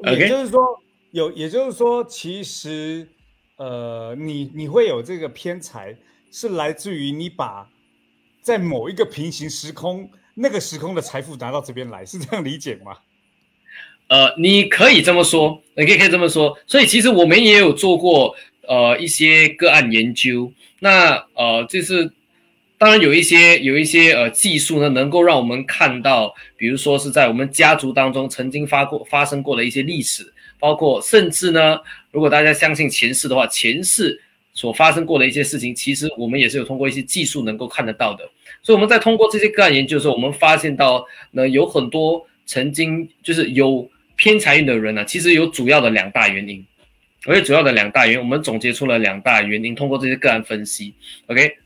[0.04, 3.08] 也就是说，有，也就是说，其实，
[3.56, 5.96] 呃，你你会有这个偏财，
[6.30, 7.68] 是来自于你把
[8.40, 12.96] 在某一个平行时空那个时空的财富拿到这边来，是这样理解吗？
[14.08, 16.56] 呃，你可以这么说，你可以可以这么说。
[16.68, 18.36] 所以其实我们也有做过
[18.68, 22.12] 呃一些个案研究，那呃就是。
[22.78, 31.78] 当然有一些有一些呃技术呢，能够让我们看到，比如说是在我们家族当中曾经发过发生过的一些历史，包括甚至呢，
[32.10, 34.20] 如果大家相信前世的话，前世
[34.52, 38.28] 所发生过的一些事情，其实我们也是有通过一些技术能够看得到的。
[38.62, 46.62] 所以我们在通过这些个案研究的时候，我们发现到呢，有很多曾经就是有偏财运的人呢，其实有主要的两大原因，
[47.26, 50.94] 而且主要的两大原因，我们总结出了两大原因，通过这些个案分析
[51.26, 51.58] ，OK。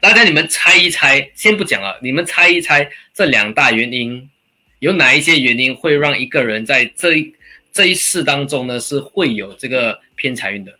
[0.00, 1.98] 大家，你们猜一猜，先不讲了。
[2.00, 4.30] 你们猜一猜，这两大原因
[4.78, 7.34] 有哪一些原因会让一个人在这一
[7.72, 10.72] 这一世当中呢，是会有这个偏财运的？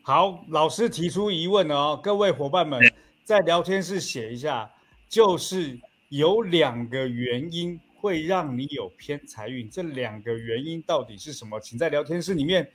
[0.00, 2.80] 好，老师提出疑问哦，各位伙伴们
[3.22, 4.70] 在聊天室写一下，
[5.10, 11.60] 就是有两个原因会让你有偏财运，这两个原因到底是什么？
[11.60, 12.66] 请在聊天室里面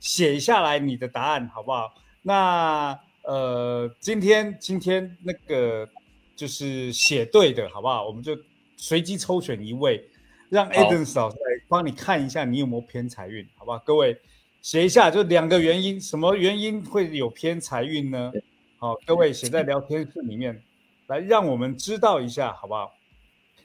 [0.00, 1.94] 写下来你的答案，好不好？
[2.22, 2.98] 那。
[3.24, 5.86] 呃，今天今天那个
[6.34, 8.06] 就是写对的，好不好？
[8.06, 8.34] 我们就
[8.78, 10.02] 随机抽选一位，
[10.48, 13.78] 让 Eden 老师来帮你看一下，你有没有偏财运，好不好？
[13.80, 14.18] 各位
[14.62, 18.32] 写一下，就两个原因，什么原因会有偏财运呢？
[18.78, 20.62] 好，各位写在聊天室里面，
[21.08, 22.94] 来让我们知道一下，好不好？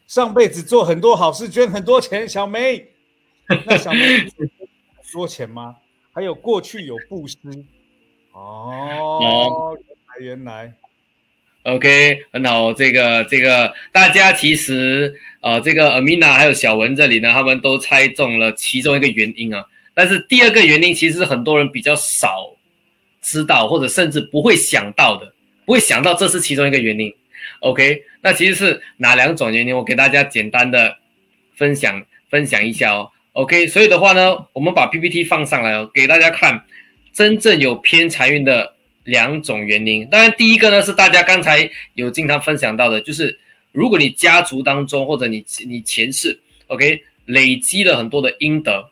[0.08, 2.86] 上辈子做很多好事，捐很多钱，小梅，
[3.66, 4.00] 那小梅
[5.14, 5.78] 多钱吗？
[6.14, 7.38] 还有过去有布施。
[8.32, 9.76] 哦，
[10.20, 10.74] 原来原来
[11.64, 12.72] ，OK，很好。
[12.74, 19.66] 这个这个，大家其实呃，这个 Amina 还有小文这里呢，他们都猜中了其中一个原因啊。
[19.94, 22.56] 但是第二个原因，其实很多人比较少
[23.22, 25.34] 知道，或者甚至不会想到的，
[25.66, 27.14] 不会想到这是其中一个原因。
[27.60, 29.76] OK，那其实是哪两种原因？
[29.76, 30.98] 我给大家简单的
[31.56, 33.12] 分享分享一下哦。
[33.34, 36.66] OK，所以的话呢，我们把 PPT 放上来哦，给大家看。
[37.12, 43.40] 真正有偏财运的两种原因，当然第一个呢是大家刚才有经常分享到的，就是
[43.72, 48.90] 如果你家族当中或者你你前世，OK，累积了很多的阴德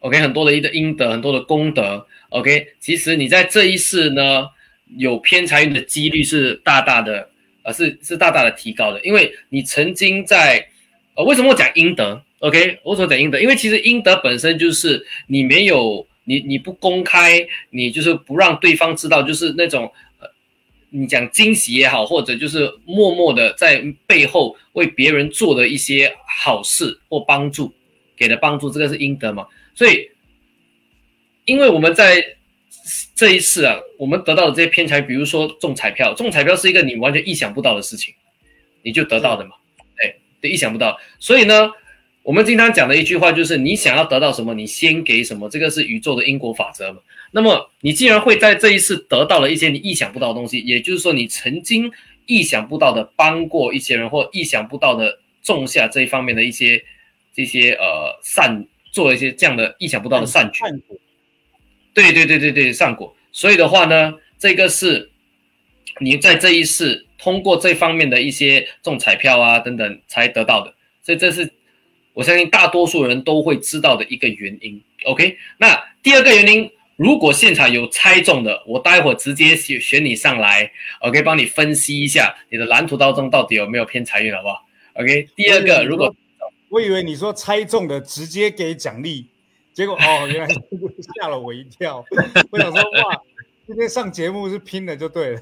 [0.00, 4.48] ，OK，很多的一个阴德，很多的功德，OK，其实你在这一世呢
[4.96, 7.30] 有偏财运的几率是大大的，
[7.62, 10.66] 呃，是是大大的提高的，因为你曾经在，
[11.20, 19.92] 呃，为什么我讲阴德？OK，我所讲阴德，因为其实阴德本身就是你没有你你不公开，你就是不让对方知道，就是那种，
[20.88, 27.70] 你讲惊喜也好，或者就是默默的在背后为别人做的一些好事或帮助，
[28.16, 29.46] 给的帮助，这个是阴德嘛？
[29.74, 30.08] 所以，
[31.44, 32.24] 因为我们在
[33.14, 38.14] 这一次啊，我们得到的这些偏财，比如说中彩票，中彩票是一个你完全意想不到的事情，
[38.82, 39.50] 你就得到的嘛？
[40.40, 41.70] 哎，对，意想不到，所以呢。
[42.22, 45.48] 我们经常讲的一句话就是：你想要得到什么，你先给什么。
[45.48, 46.98] 这个是宇宙的因果法则嘛？
[47.32, 51.90] 那么你既然会在这一次得到了一些你意想不到的东西，也就是说，你曾经
[52.26, 56.84] 意想不到的帮过一些人，或意想不到的种下这一方面的一些
[57.34, 60.58] 这些呃善做一些这样的意想不到的善举。
[60.60, 60.98] 善果
[61.94, 63.16] 对对对对对，善果。
[63.32, 65.10] 所以的话呢，这个是
[66.00, 71.52] 你在这一世通过这方面的一些中彩票啊等等才得到的，所以这是
[72.14, 74.82] 我相信大多数人都会知道的一个原因。
[75.04, 86.14] OK，那第二个原因，如果现场有猜中的，我待会儿直接选选你上来，OK，帮你分析一下你的蓝图当中到底有没有偏财运，好不好？OK，第二个，如果
[86.68, 89.26] 我以为你说猜中的直接给奖励，
[89.72, 90.60] 结果哦，原来是
[91.20, 92.04] 吓了我一跳。
[92.50, 93.22] 我想说哇，
[93.66, 95.40] 今天上节目是拼的就对了。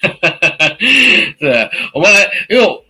[1.38, 2.84] 是，我们来，因为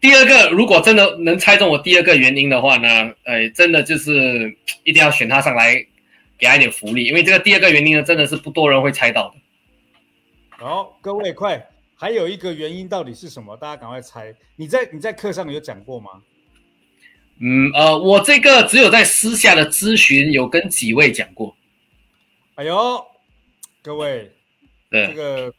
[0.00, 5.74] 第二个，如果真的能猜中我第二个原因的话呢，哎，真的就是一定要选他上来，
[6.38, 9.34] 给他一点福利，因为这个第二个原因呢，真的是不多人会猜到的。
[10.58, 13.56] 好，各位快，还有一个原因到底是什么？
[13.56, 14.34] 大家赶快猜。
[14.56, 16.10] 你在你在课上有讲过吗？
[17.40, 21.56] 嗯，呃，我这个只有在私下的咨询有跟几位讲过，
[22.54, 23.04] 哎呦，
[23.82, 24.30] 各位，
[24.88, 25.52] 这对，个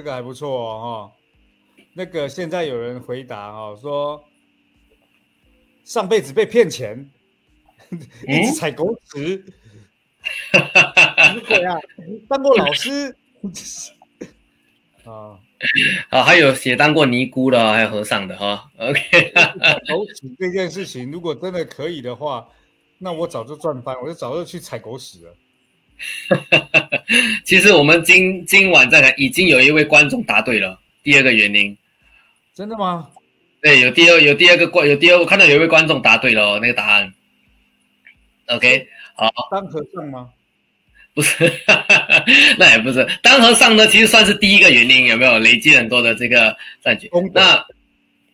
[0.00, 1.84] 这个还不错哦，哈。
[1.92, 4.24] 那个现在有人回答哦、说，
[5.84, 7.10] 上辈子被骗钱，
[8.26, 9.44] 一直踩狗屎。
[11.46, 11.76] 对啊，
[12.30, 13.14] 当过老师
[15.04, 15.38] 啊，
[16.08, 18.70] 啊，还有写当过尼姑的，还有和尚的哈。
[18.78, 22.48] OK，踩狗屎这件事情，如果真的可以的话，
[22.96, 25.34] 那我早就赚翻，我就早就去踩狗屎了。
[27.44, 31.76] 其实我们今今晚在台已经有一位观众答对了第二个原因。
[32.54, 33.08] 真的吗？
[33.62, 37.12] 对，有第二有第二个观有第二，我看到有一位观众答对了哦，那个答案。
[38.46, 40.28] OK，好，当和尚吗？
[41.12, 41.52] 不是，
[42.58, 43.06] 那也不是。
[43.22, 47.28] 当和尚呢，其实算是第一个原因，有没有累积很多的这个善举功？
[47.30, 47.64] 德那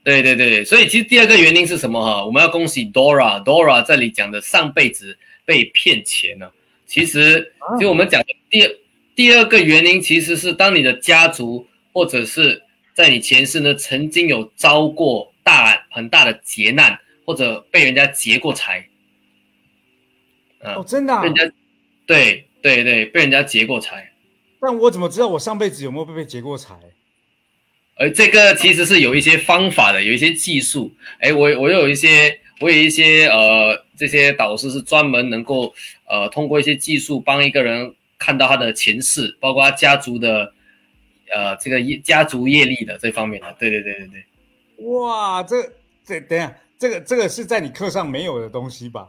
[0.04, 2.24] 对对对，所以其实第二个原因是什么哈？
[2.24, 6.52] 我们要恭喜 Dora，Dora 这里讲的上辈子被骗钱了。
[6.86, 8.70] 其实，啊就我们讲的第二
[9.14, 12.62] 第二个原因，其实是当你的家族或者是
[12.94, 18.88] 在你前世呢，曾经有遭过大很大的劫难，或者被人家劫过财。
[20.62, 21.28] 啊哦，真的、啊被？
[21.28, 21.52] 人家
[22.06, 24.12] 对对对，被人家劫过财。
[24.60, 26.74] 但我怎么知道我上辈子有没有被被劫过财？
[27.98, 30.94] 而这个其实是有一些方法的，有一些技术。
[31.18, 35.74] 哎，我我有一些，我有一些呃，这些导师是专门能够
[36.08, 40.52] 呃，通过一些技术帮一个人看到他的前世，包括他家族的
[41.34, 43.54] 呃这个业家族业力的这方面的。
[43.58, 45.56] 对对对对对，哇，这
[46.04, 49.06] 这等一下，这个这个是在你课上没有的东西吧？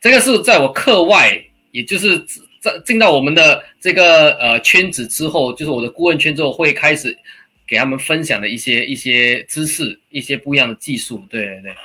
[0.00, 1.40] 这个是在我课外，
[1.70, 2.18] 也就是
[2.60, 7.16] 在进到我们的这个呃圈子之后，就是我的顾问圈之后，会开始
[7.64, 11.24] 给他们分享的一些一些知识，一些不一样的技术。
[11.30, 11.76] 对对对。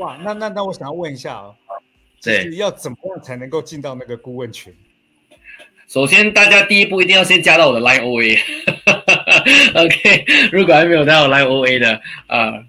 [0.00, 1.54] 哇，那那那我想要问一下啊，
[2.20, 4.74] 就对要怎么样才能够进到那个顾问群？
[5.86, 8.38] 首先，大家第一步一定要先加到我的 Line OA。
[9.74, 12.64] OK，如果还没有加我 Line OA 的啊，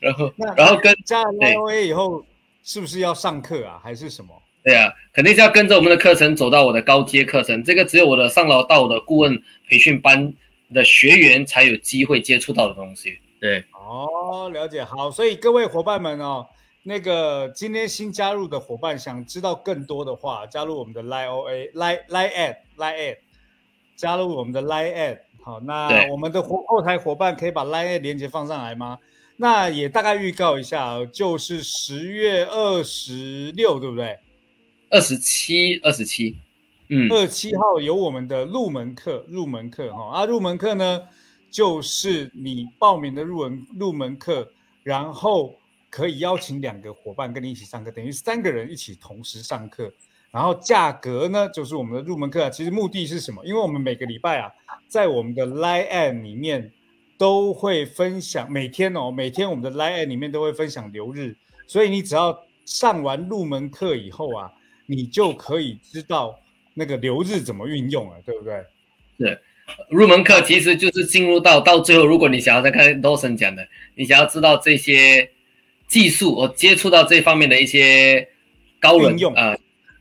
[0.00, 2.24] 然后然后跟加了 Line OA 以后，
[2.62, 4.30] 是不是要上课啊，还是什么？
[4.62, 7.64] 对啊，肯定是要跟着我们的课程走到我的高阶课程。
[7.64, 10.34] 这个只有我的上楼到我的顾问培训班
[10.74, 13.18] 的学员才有机会接触到的东西。
[13.40, 16.46] 对，哦，了解，好，所以各位伙伴们哦，
[16.82, 23.16] 那个今天新加入的伙伴，想知道更多的话，加入我们的 Line OA Line Line at Line at，
[23.96, 25.18] 加入我们的 Line at。
[25.42, 28.98] 好，那我们的后后台伙伴可以把 Line at 连接放上来吗？
[29.36, 34.18] 那也大概预告一下哦，就是十月二十六，对不对？
[34.90, 36.36] 二十七，二十七，
[36.90, 41.08] 嗯，二十七号有我们的入门课，入门课哈啊，入门课呢，
[41.50, 44.48] 就是你报名的入门入门课，
[44.82, 45.56] 然后
[45.90, 49.92] 可以邀请两个伙伴跟你一起上课，等于三个人一起同时上课。
[50.30, 52.48] 然后价格呢，就是我们的入门课啊。
[52.48, 53.44] 其实目的是什么？
[53.44, 54.52] 因为我们每个礼拜啊，
[54.86, 56.70] 在我们的 Line App 里面
[57.18, 64.52] 都会分享，每天哦，每天我们的 Line App 里面都会分享流日，所以你只要上完入门课以后啊，
[64.86, 66.38] 你就可以知道
[66.74, 68.64] 那个流日怎么运用了，对不对？
[69.88, 75.30] 入门课其实就是进入到到最后，如果你想要再看 Dawson 讲的，你想要知道这些
[75.88, 78.28] 技术，我接触到这方面的一些
[78.78, 79.56] 高人啊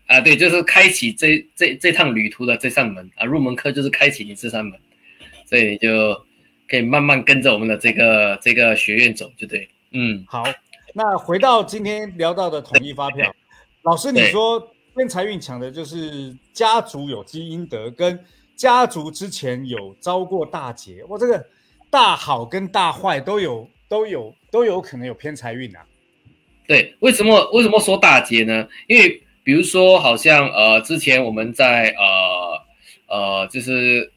[0.08, 4.80] 啊，对，就是开启这这这趟旅途的这扇门啊，入门课就是开启你这扇门，
[5.46, 6.14] 所以就
[6.68, 10.44] 可以慢慢跟着我们的这个这个学院走，就对，嗯，好，
[10.94, 13.34] 那回到今天聊到的统一发票，
[13.84, 18.20] 老师你说跟财运强的就是家族有积阴德，跟
[18.60, 21.46] 家族之前有遭过大劫，哇，这个
[21.90, 25.80] 大好跟大坏都有都有都有可能有偏财运啊。
[26.68, 28.68] 对，为什么为什么说大劫呢？
[28.88, 32.62] 因为比如说，好像呃，之前我们在呃
[33.08, 34.12] 呃，就是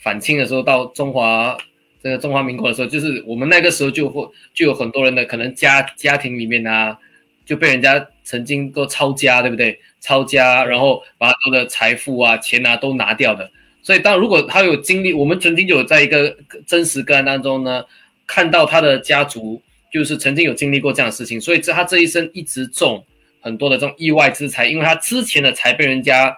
[0.00, 1.54] 反清的时候，到中华
[2.02, 6.98] 这个中华民国的时候，就是我们那个时候就会就有很多人的可能家家庭里面啊，
[7.44, 9.78] 就被人家曾经都抄家，对不对？
[10.00, 13.50] 抄家，然后把他的财富啊、钱啊都拿掉的。
[13.84, 16.34] 所以，当如果他有经历，我们曾经有在一个
[16.66, 17.84] 真实个案当中呢，
[18.26, 19.60] 看到他的家族
[19.92, 23.04] 就是曾经有经历过这样的事情，所以这他这一生一直中
[23.42, 26.34] 很多的这种意外之财，因为他之前的财被人家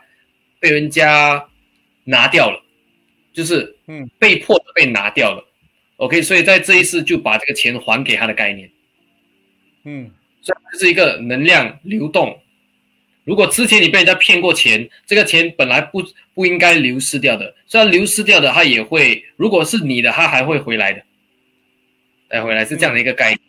[0.59, 1.47] 被人家
[2.03, 2.61] 拿掉了，
[3.33, 5.47] 就是嗯被迫的被拿掉了。
[5.99, 8.69] OK，所以在这一世就把这个钱还给他的概念，
[9.85, 10.11] 嗯，
[10.43, 12.37] 所以这是一个能量流动。
[13.27, 16.01] 如果之前你被人家骗过钱，这个钱本来不
[16.33, 21.03] 不应该流失掉的，虽然流失掉的，它也会，如果是你的，它还会回来的，
[22.31, 23.41] 再回来是这样的一个概念。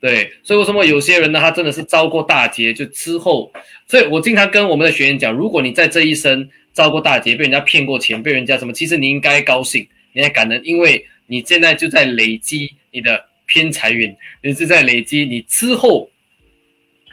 [0.00, 3.50] 对，所以为什么有些人呢，他真的是遭过大劫，就之后，
[3.86, 16.10] 所以我经常跟我们的学员讲，如果你在这一生遭过大劫，被人家骗过钱，被人家什么，其实你应该高兴，你还感恩，因为你现在就在累积你的偏财运，你是在累积你之后，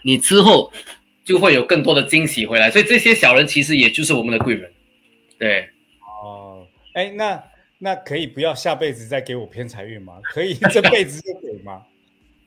[0.03, 0.70] 你之后。
[1.30, 4.71] 就会有更多的惊喜回来，所以这些小人其实也就是我们的贵人，
[5.38, 5.69] 对。
[6.23, 6.65] 哦，
[6.95, 7.43] 哎，那
[7.77, 10.13] 那可以不要下辈子再给我偏财运吗？
[10.23, 11.84] 可以这辈子就给吗？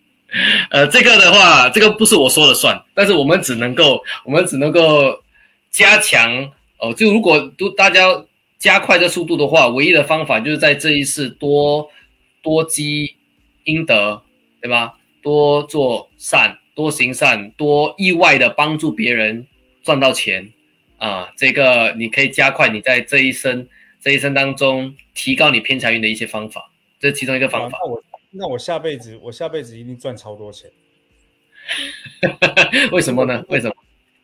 [0.72, 5.22] 呃，这个的话，这个不是我说了算，但是我们只能够，我们只能够
[5.70, 6.92] 加强哦。
[6.92, 8.02] 就如果都大家
[8.58, 11.88] 加快这速度的话，唯一的方法就是在这一世多
[12.42, 13.14] 多积
[13.62, 14.20] 阴德，
[14.60, 14.98] 对吧？
[15.22, 16.58] 多做善。
[16.74, 19.46] 多行善，多意外的帮助别人
[19.82, 20.52] 赚到钱
[20.98, 21.32] 啊！
[21.36, 23.68] 这个你可以加快你在这一生
[24.00, 27.78] 这一生当中提高你偏财运的一些方法，这是其中一个方法。
[27.82, 30.70] 那我那我下辈子我下辈子一定赚超多钱。
[32.90, 33.44] 为什么呢？
[33.48, 33.74] 为什么？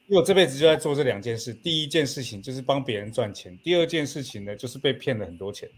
[0.08, 1.52] 因为我这辈子就在做这两件事。
[1.52, 5.68] 第一件事情就是帮别人赚钱，第二件事情呢就是被骗了很多钱。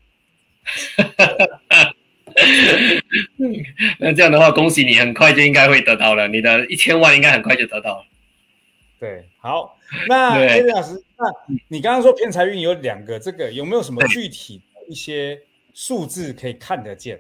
[3.99, 8.07] 那这样的话，恭喜你，很快就应该会得到了，你的一千万应该很快就得到了。
[8.99, 9.79] 对，好，
[10.09, 11.25] 那叶老师，那
[11.69, 15.39] 你刚刚说偏财运有两个，这个有没有什么具体的一些
[15.73, 17.19] 数字可以看得见？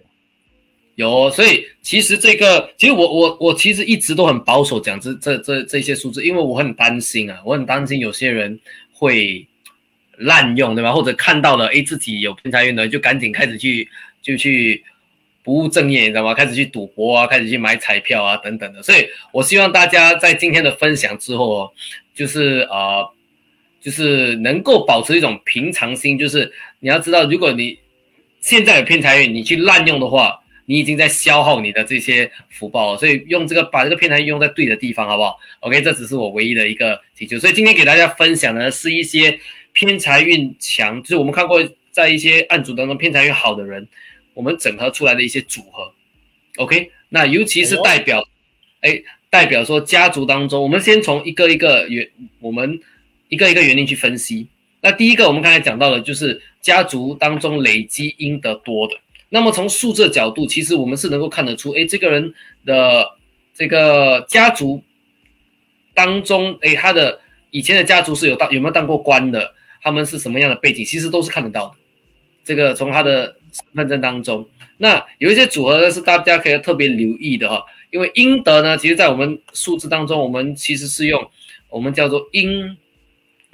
[0.96, 8.60] 有，所以其实这个，其实我我我其实一直都很保守讲这这这这些数字，因为我很担心啊，我很担心有些人
[8.92, 9.46] 会
[10.18, 10.92] 滥用，对吧？
[10.92, 13.88] 或者看到了，哎，自己有偏财运的，就赶紧开始去
[14.20, 14.84] 就去。
[15.50, 16.32] 不务正业，你知道吗？
[16.32, 18.80] 开始去赌博啊，开始去买彩票啊，等等的。
[18.80, 21.72] 所以我希望大家在今天的分享之后哦，
[22.14, 23.04] 就是呃，
[23.80, 26.16] 就是能够保持一种平常心。
[26.16, 27.76] 就是你要知道，如果你
[28.40, 32.96] 现在有偏财运，你去滥用的话，你已经在消耗你的这些福报。
[32.96, 37.36] 所以用这个把这个偏财运用在对的地方，好不好？OK，这只是我唯一的一个请求。
[37.40, 39.36] 所以今天给大家分享的是一些
[39.72, 43.88] 偏财运强，就是我们看过在一些案组当中偏财运好的人。
[44.40, 45.92] 我们整合出来的一些组合
[46.56, 48.26] ，OK，那尤其是代表，
[48.80, 52.80] 哎，代表说家族当中，我们先从一个一个原，我们
[53.28, 54.48] 一个一个原因去分析。
[54.80, 58.94] 那第一个，我们刚才讲到的，就是家族当中累积阴得多的。
[59.28, 62.32] 那么从数字角度，其实我们是能够看得出，哎，这个人
[62.64, 63.06] 的
[63.52, 64.82] 这个家族
[65.92, 67.20] 当中，哎，他的
[67.50, 71.74] 以前的家族是有当有没有当过官的，他们是什么样的背景，其实都是看得到的。
[72.42, 73.36] 这个从他的。
[73.52, 74.48] 身份证当中，
[74.78, 81.30] 那有一些组合呢是大家可以特别留意的哈，因为阴德呢，其实在我们数字当中，我们其实是用
[81.68, 82.76] 我们叫做阴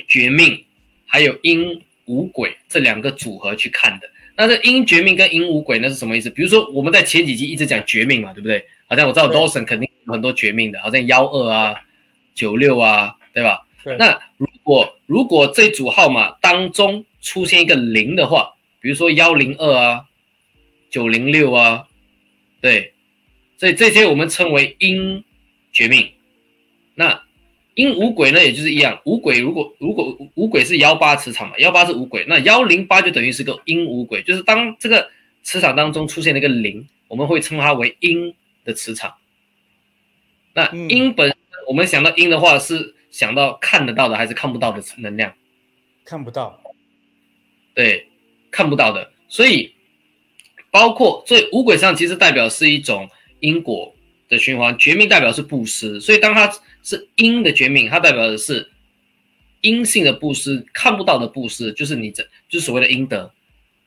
[0.09, 0.65] 绝命，
[1.07, 4.09] 还有阴五鬼这两个组合去看的。
[4.37, 6.29] 那这阴绝命跟阴五鬼那是什么意思？
[6.29, 8.63] 比如说我们在前几集一直讲绝命嘛，对不对？
[8.87, 11.75] 好像我知道 Dawson 肯定有很多绝命的，好像幺二啊、
[12.35, 13.67] 九六啊，对吧？
[13.83, 13.97] 对。
[13.97, 18.53] 那如果如果这组号码当中出现一个零的话，
[18.87, 20.05] 比如说幺零二啊，
[20.91, 21.89] 九零六啊，
[22.61, 22.95] 对，
[23.57, 25.25] 所以这些我们称为阴
[25.73, 26.13] 绝命。
[26.95, 27.25] 那
[27.75, 35.11] 阴五鬼呢，也就是一样，五鬼如果如果五鬼是幺八磁场嘛，幺八是五鬼，那幺零八就等于是个阴五鬼，就是当这个
[35.43, 38.33] 磁场当中出现了一个零，我们会称它为阴
[38.65, 39.17] 的磁场。
[40.55, 45.35] 那阴本我们想到阴的话，是想到看得到的还是看不到的能量？
[46.05, 46.61] 看不到。
[47.75, 48.07] 对。
[48.57, 49.75] 看不到的，所以
[50.71, 53.07] 包括所以五鬼上其实代表是一种
[53.41, 53.95] 因果
[54.31, 56.51] 的循环，绝命代表是布施，所以当它
[56.83, 58.71] 是因的绝命，它代表的是
[59.61, 63.31] 阴性的布施，看不到的布施就是你这就是所谓的阴德。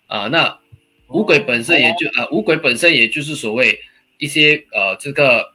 [0.05, 0.27] 啊。
[0.27, 0.59] 那
[1.07, 3.79] 五鬼本身也就啊五鬼本身也就是所谓
[4.19, 5.51] 一些呃这个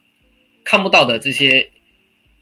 [0.64, 1.70] 看不到的这些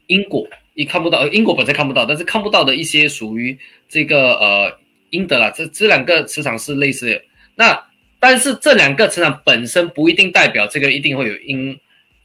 [0.07, 4.79] 因果，你看不到，呃因果本身看不到，但是看不到的一些属于这个呃
[5.13, 7.21] 阴德啦，这这两个磁场是类似的。
[7.53, 7.87] 那
[8.19, 11.79] 但是这两个磁场本身不一定代表这个一定会有阴，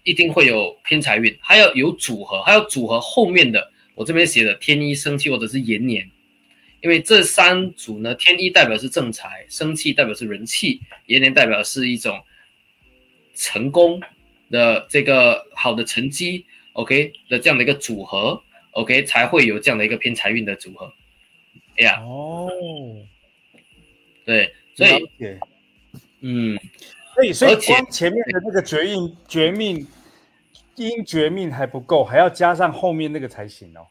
[0.05, 6.11] 一定会有偏财运，还要有组合，还有组合后面的我这边写的天一生气或者是延年。
[6.81, 12.19] 因为这三组呢，天一代表是正财，生气代表是人气，延年代表是一种
[13.35, 14.01] 成功
[14.51, 20.91] 的这个好的成绩，OK 的这样的一个组合，OK 才会有这样的一个偏财运的组合。
[21.87, 22.51] 哦，
[24.25, 25.09] 对，所以
[26.21, 26.59] 嗯，
[27.15, 29.87] 所以所以光前面的那个绝命绝命
[30.75, 33.87] 因绝命还不够，还要加上后面那个才行哦。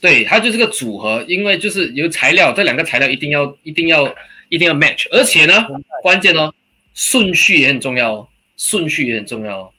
[0.00, 4.14] 对，它就是个组合，因为就是有材料，这两个材料一定要一定要
[4.48, 5.66] 一定要 match，而且呢，
[6.02, 6.54] 关键哦，
[6.94, 9.72] 顺序也很重要哦，顺序也很重要哦。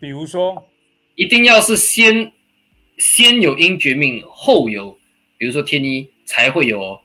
[0.00, 0.66] 比如说，
[1.14, 2.32] 一定要是先
[2.96, 4.98] 先有阴绝命，后有，
[5.36, 7.00] 比如说天一才会有哦，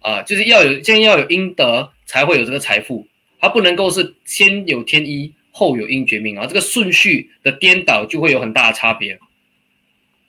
[0.00, 3.06] 啊，就是要有先要有阴德，才会有这个财富，
[3.40, 9.18] 它不能够是先有天一后有阴绝命啊，这个顺序的颠倒就会有很大的差别。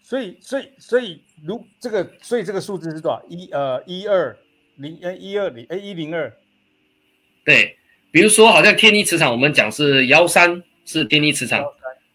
[0.03, 3.23] 所以所以所以如这个，所以这个数字是多少？
[3.29, 4.37] 一呃一二
[4.75, 6.31] 零呃一二零哎一零二
[7.45, 7.77] 对，
[8.11, 11.63] 比如说好像天一磁场，我们讲是幺三是天一磁场，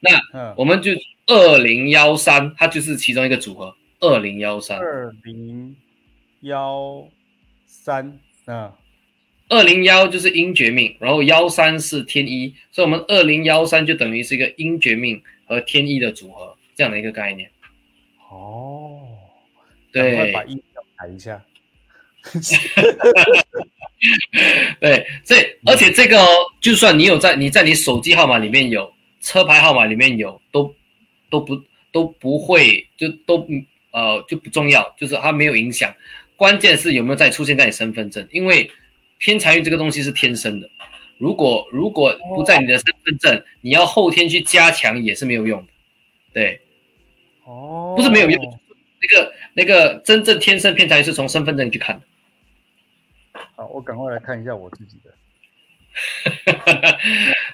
[0.00, 0.92] 那嗯我们就
[1.26, 4.78] 二零幺三，它就是其中一个组合，二零幺三。
[4.78, 5.74] 二零
[6.40, 7.08] 幺
[7.66, 8.74] 三啊
[9.48, 17.50] 二零幺就是阴绝命，然后幺三是天一，所以我们二零幺三就等于是一个阴绝命和天一的组合这样的一个概念。
[18.30, 19.00] 哦，
[19.90, 21.42] 对把音调改一下。
[24.80, 26.28] 对，这而且这个哦，
[26.60, 30.74] 就算你有在你在你手机号码里面有，车牌号码里面有，都
[31.30, 31.58] 都不
[31.90, 33.48] 都不会就都
[33.92, 35.94] 呃就不重要，就是它没有影响。
[36.38, 38.70] 关键是有没有再出现在你身份证，因为
[39.18, 40.70] 偏财运这个东西是天生的，
[41.18, 45.72] 如果如果不在你的身份证，你要后天去加强也是没有用的。
[46.32, 46.60] 对，
[47.42, 48.60] 哦，不是没有用
[49.02, 52.06] 那个那个真正天生偏财运是从身份证去看的。
[53.56, 55.12] 好，我赶快来看一下我自己的。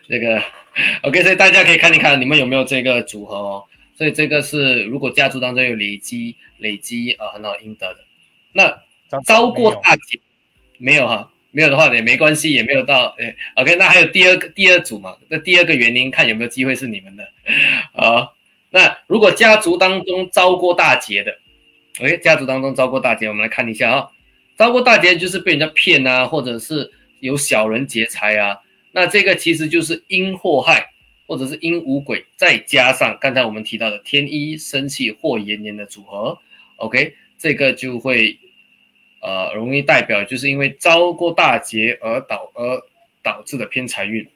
[0.06, 0.42] 这个
[1.00, 3.64] OK，所以大家可以看一看你们有没有这个组合哦。
[3.96, 8.00] 所以这个是如果家族当中有累积累积呃很好的阴德的，
[8.54, 8.82] 那
[9.24, 10.18] 遭过大劫
[10.78, 11.30] 没有哈？
[11.50, 13.76] 没有的话也没关系，也没有到诶 OK。
[13.76, 15.16] 那还有第二个第二组嘛？
[15.28, 17.24] 那第二个原因看有没有机会是你们的
[17.92, 18.28] 啊？
[18.70, 21.32] 那如果家族当中遭过大劫的
[22.00, 24.08] ，OK，家族当中遭过大劫，我们来看一下啊。
[24.56, 26.90] 遭过大劫就是被人家骗啊，或者是
[27.20, 28.58] 有小人劫财啊。
[28.90, 30.90] 那这个其实就是因祸害，
[31.28, 36.36] 或者是因五鬼，再加上刚才我们提到的天一生气或延年的组合
[36.78, 38.36] ，OK，这个就会
[39.24, 42.80] 呃容易代表就是因为遭过大劫而导而
[43.22, 44.26] 导致的偏财运。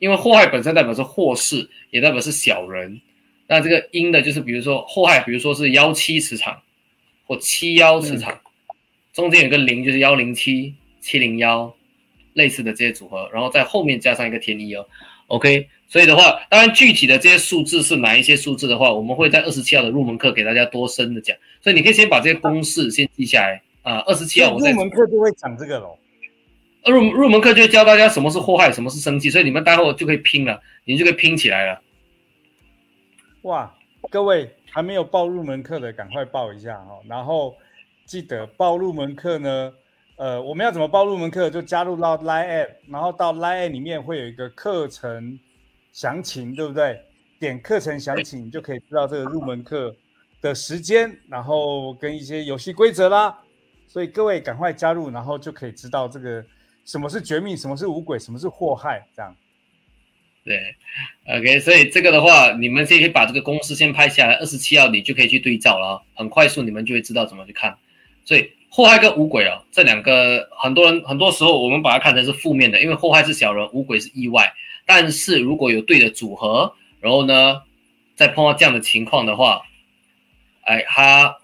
[0.00, 3.00] 因为祸害本身代表是祸事，也代表是小人。
[3.46, 6.62] 那这个阴的就是比如说祸害，比如说是幺七磁场
[7.26, 8.40] 或七幺磁场。
[9.12, 11.74] 中间有个零，就是幺零七、七零幺，
[12.34, 14.86] 类似的这些组合，然后在后面加上一个天一哦
[15.26, 15.66] ，OK。
[15.88, 21.36] 所以的话，当然具体的这些数字是哪一些数字的话，我们会在二十七号的入门课给大家多深的讲。
[21.60, 23.98] 所以你可以先把这些公式先记下来啊。
[24.06, 25.98] 二十七号我在入门课就会讲这个喽。
[26.86, 31.82] 入入门课就会教大家什么是祸害，什么是生气，所以你们待会就可以拼了，你就可以拼起来了。
[33.42, 33.74] 哇，
[34.10, 36.98] 各位还没有报入门课的，赶快报一下哈。
[37.06, 37.54] 然后
[38.06, 39.72] 记得报入门课呢，
[40.16, 41.50] 呃，我们要怎么报入门课？
[41.50, 45.38] 就加入到 Line App，然后到 Line App 里面会有一个课程
[45.92, 46.98] 详情，对不对？
[47.38, 49.94] 点课程详情，你就可以知道这个入门课
[50.40, 53.38] 的时间，然后跟一些游戏规则啦。
[53.88, 56.44] 所以各位赶快加入，然后就可以知道这个
[56.84, 59.34] 什么是绝命，什么是五鬼，什么是祸害，这样。
[60.44, 60.74] 对
[61.26, 67.76] ，OK，所以这个的话，你们先可以把这个公式先拍下来，二十七号你就可以去对照了，很快速你们就会知道怎么去看。
[68.24, 74.52] 所以祸害跟五鬼哦，这两个很多人很多时候我们把它看成是负面的，因为祸害是小人，五鬼是意外。
[74.86, 77.62] 但是如果有对的组合，然后呢，
[78.14, 79.62] 再碰到这样的情况的话，
[80.62, 81.36] 哎，它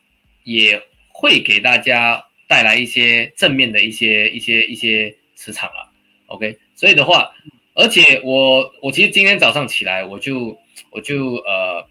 [0.45, 0.83] 也
[1.13, 5.93] 会给大家带来一些正面的一些一些一些磁场了。
[6.27, 7.31] OK，所以的话。
[7.77, 10.57] 而且我我其实今天早上起来，我就
[10.91, 11.85] 我就呃，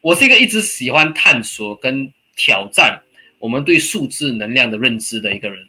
[0.00, 3.00] 我是一个一直喜欢探索跟挑战
[3.38, 5.64] 我们对数字能量的认知的一个人。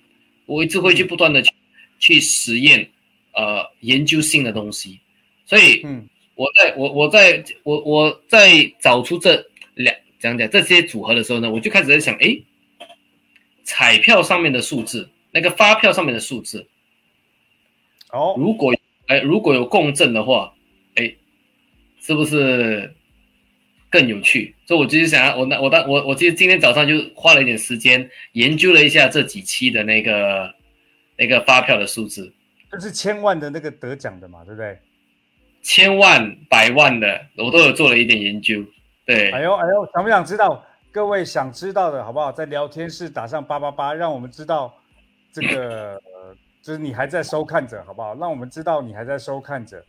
[0.48, 1.52] 我一直会去不断的去
[2.00, 2.90] 去实验
[3.34, 5.00] 呃研究性的东西。
[5.46, 12.36] 所以，嗯，我在我我在我我在找出这两讲讲这些组合的时候呢，我就开始在想，哎，
[13.70, 16.66] 彩票上面的数字，那个发票上面的数字，
[18.12, 18.74] 哦，如果
[19.06, 20.56] 哎如果有共振的话，
[20.96, 21.14] 哎，
[22.02, 22.96] 是不是
[23.92, 24.56] 更有趣？
[24.66, 30.52] 所以我就是想要，我那我当我我其实今天早上就花了一点时间研究了一下这几期的那个
[31.16, 32.34] 那个发票的数字，
[32.72, 34.80] 就是千万的那个得奖的嘛，对不对？
[35.62, 38.66] 千万、百万的，我都有做了一点研究。
[39.06, 40.66] 对，哎呦哎呦，想不想知道？
[40.92, 42.32] 各位想知道的好不好？
[42.32, 44.74] 在聊天室打上八八八，让我们知道
[45.32, 48.16] 这个，呃， 就是你还在收看着，好不好？
[48.16, 49.84] 让我们知道你还在收看着。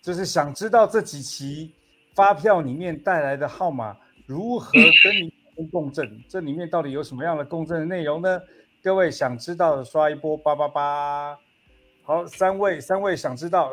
[0.00, 1.72] 就是想知道这几期
[2.14, 5.14] 发票里面带来的号码如何跟
[5.56, 8.40] 你共振，这里面到底有什么样的共振的内容呢？
[8.82, 11.38] 各位想知道的，刷一波八八八。
[12.02, 13.72] 好，三位，三位想知道。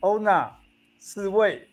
[0.00, 0.50] 欧娜，
[0.98, 1.68] 四位，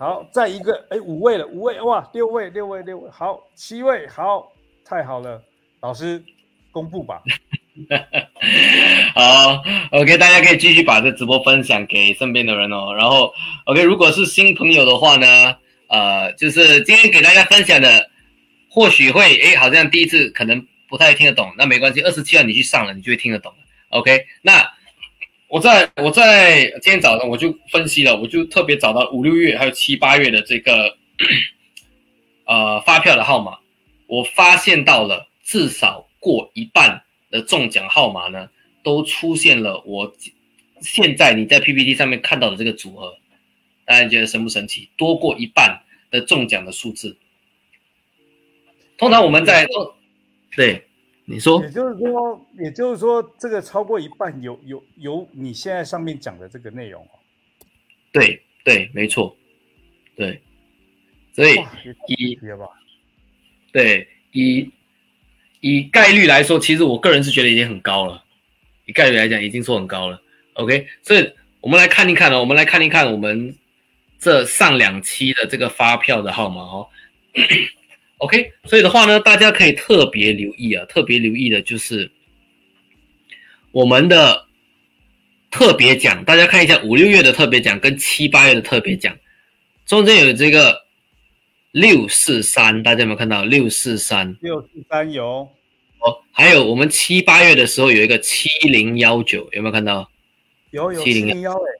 [0.00, 4.50] 好，再一个，哎，五位了，五位，哇，六位，六位，六位，好，七位，好，
[4.82, 5.42] 太好了，
[5.82, 6.24] 老师
[6.72, 7.20] 公布吧。
[9.14, 12.94] 好，OK，大家可以继续把这直播分享给身边的人哦。
[12.96, 13.30] 然后
[13.66, 15.56] ，OK，如果是新朋友的话呢，
[15.88, 18.08] 呃，就是今天给大家分享的，
[18.70, 23.52] 或许会，哎，好像第一次可能不太听得懂，那没关系，二十七号你去上了，你就会听得懂
[23.90, 24.66] OK，那。
[25.50, 30.96] 我在我在今天早上我就分析了，我就特别找到五六月还有七八月的这个
[32.44, 33.58] 呃发票的号码，
[34.06, 38.48] 我发现到了至少过一半的中奖号码呢，
[38.84, 40.14] 都出现了我
[40.80, 43.18] 现在你在 PPT 上面看到的这个组合，
[43.84, 44.88] 大家觉得神不神奇？
[44.96, 45.82] 多过一半
[46.12, 47.18] 的中奖的数字，
[48.96, 49.66] 通常我们在
[50.54, 50.86] 对。
[51.24, 57.18] 你说，也就是说，也就是说，这个超过一半有有有你现在上面讲的这个内容哦。
[58.10, 59.36] 对对，没错，
[60.16, 60.42] 对，
[61.32, 61.54] 所以
[62.08, 62.38] 以
[63.72, 64.68] 对以
[65.60, 68.24] 以概率来说，其实我个人是觉得已经很高了。
[68.86, 70.20] 以概率来讲，已经说很高了。
[70.54, 73.54] OK，所以我们来看一看哦，我们来看一看我们
[74.18, 76.88] 这上两期的这个发票的号码哦。
[78.20, 82.12] OK，所以的话呢，大家可以特别留意啊，特别留意的就是
[83.72, 84.46] 我们的
[85.50, 86.22] 特别奖。
[86.26, 89.16] 大家看一下五六月的特别奖跟七八月的特别奖，
[89.86, 90.82] 中间有这个
[91.72, 94.36] 六四三，大家有没有看到六四三？
[94.42, 95.48] 六四三有。
[96.00, 100.10] 哦，还有我们七八月的时候有一个七零幺九，有没有看到？
[100.72, 101.70] 有有七零幺哎，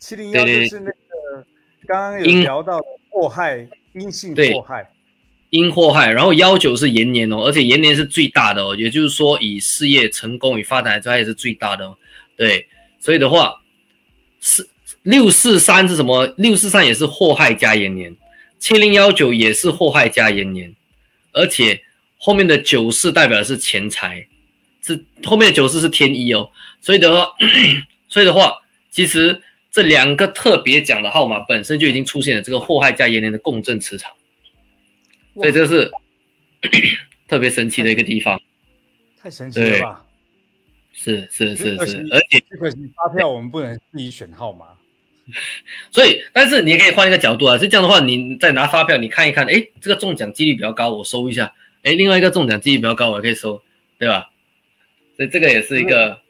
[0.00, 1.46] 七零幺就是那个
[1.86, 4.90] 刚刚有聊到的祸害，阴性祸害。
[5.54, 11.96] 因祸害，然后幺九是延年哦，而且延年是最大的哦，也就是说以事业成功与发展来说，也是最大的哦。
[12.36, 12.66] 对，
[12.98, 13.62] 所以的话，
[14.40, 14.68] 四
[15.02, 16.26] 六四三是什么？
[16.38, 18.16] 六四三也是祸害加延年，
[18.58, 20.74] 七零幺九也是祸害加延年，
[21.30, 21.80] 而且
[22.18, 24.26] 后面的九四代表的是钱财，
[24.82, 26.50] 是后面的九四是天一哦。
[26.80, 27.32] 所以的话，
[28.10, 28.56] 所以的话，
[28.90, 29.40] 其实
[29.70, 34.10] 这两个特别奖的号码本身就已经出现了这个祸害加延年的共振磁场。
[35.34, 35.90] 所以这是
[37.28, 38.40] 特别神奇的一个地方，
[39.20, 40.04] 太神奇了吧？
[40.92, 44.66] 是是是是，而且可惜发票我们不能自己选号码。
[45.90, 51.52] 所以，但是你也可以换一个角度啊，是这样的话，你再拿发票，你看一看，哎，这个中奖几率比较高，我收一下。
[51.82, 53.62] 哎，另外一个中奖几率比较高，我可以收，
[53.98, 54.30] 对吧？
[55.16, 56.20] 所以这个也是一个。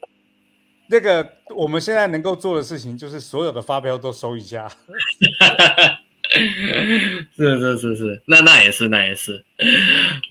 [0.87, 4.71] 那个我们现在能够做的事情，就是所有的发票都收一下。
[7.35, 9.43] 是是是是，那那也是那也是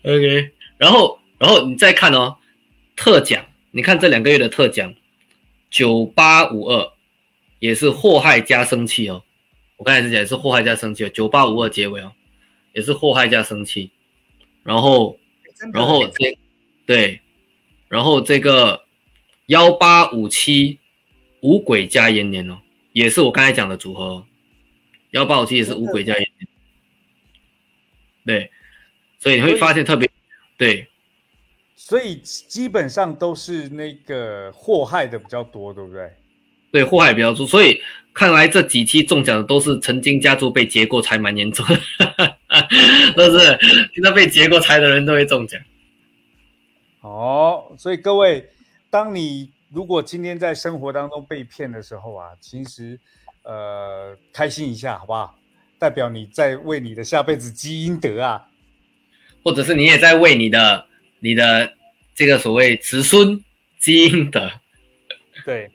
[0.02, 0.50] ，OK。
[0.76, 2.36] 然后然后你再看哦，
[2.96, 4.94] 特奖，你看这两个月的特奖，
[5.70, 6.92] 九八五二
[7.59, 9.22] 也是祸害加生气哦。
[9.76, 12.12] 我刚才是讲也是祸害加生气哦，九八五二结尾哦，
[12.74, 13.90] 也是祸害加生气。
[14.62, 15.18] 然后
[15.72, 16.38] 然后这
[16.86, 17.20] 对，
[17.88, 18.84] 然后这个
[19.46, 20.78] 幺八五七
[21.40, 22.59] 五鬼加延年哦，
[22.92, 24.05] 也是我刚才讲的组合。
[24.05, 24.34] 幺
[25.22, 26.48] 八五七也是五鬼加延年，
[28.24, 28.50] 对，
[29.20, 30.10] 所以你会发现特别
[30.56, 30.88] 对，
[31.76, 36.10] 所以基本上都是那个祸害的比较多，对不对？
[36.72, 37.78] 对，祸害比较多，所以
[38.14, 41.78] 看来这几期中奖的都是曾经家族被劫过财，蛮严重的，
[43.14, 43.58] 都是
[43.92, 45.60] 现在被劫过财的人都会中奖。
[47.02, 48.48] 哦，所以各位，
[48.88, 52.98] 当你如果今天在生活当中被骗的时候啊，其实。
[53.45, 55.38] 呃，开心一下好不好？
[55.78, 58.49] 代表你在为你的下辈子积阴德啊，
[59.42, 60.86] 或者是你也在为你的
[61.20, 61.74] 你的
[62.14, 63.42] 这个所谓子孙
[63.78, 64.51] 积阴德。
[65.45, 65.70] 对，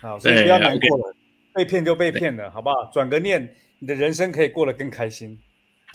[0.00, 1.16] 好，所以不要难过了，
[1.52, 2.88] 被骗就被骗了，好不好？
[2.92, 5.36] 转个念，你的人生可以过得更开心。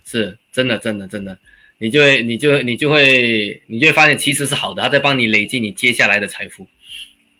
[0.03, 1.39] 是真的，真的，真的，
[1.77, 6.67] 你就会，你就，你就会，你就会发现其实是好的，他在帮你累积你接下来的财富。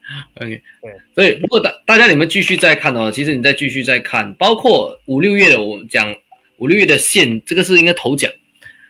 [0.35, 6.15] OK，对，所以如果大大家你们继续再看哦，其实你再继续再看，包括五六月的我讲
[6.57, 8.31] 五六月的线，这个是应该头奖，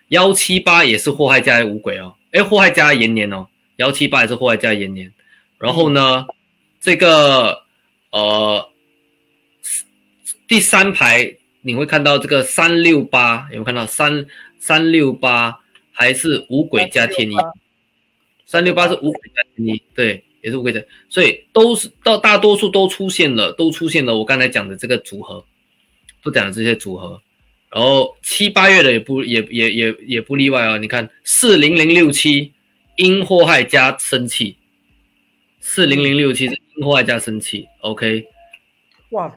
[0.10, 5.12] 幺七八也是祸害加五鬼哦，哎，祸害加延年哦，幺七八也是祸害加延年，
[5.58, 6.26] 然后呢，
[6.80, 7.64] 这个
[8.12, 8.70] 呃
[10.48, 13.86] 第三排你会看到这个三六八，有没有看到？
[13.86, 14.26] 三
[14.58, 15.60] 三六八
[15.92, 17.36] 还是五鬼加天一？
[18.46, 18.88] 三六八。
[18.88, 20.24] 是五鬼加天一，对。
[20.50, 24.18] 也是五鬼的，所以都是到大多数都出现了，都出现了。
[24.18, 25.45] 我刚才讲的这个组合，
[26.24, 27.22] 都讲的这些组合，
[27.70, 30.78] 然后七八月的也不也也也也不例外啊。
[30.80, 32.52] 你看四零零六七
[32.95, 34.58] 因祸害加生气，
[35.60, 38.26] 四零零六七是因祸害加生气，OK？
[39.12, 39.32] 哇，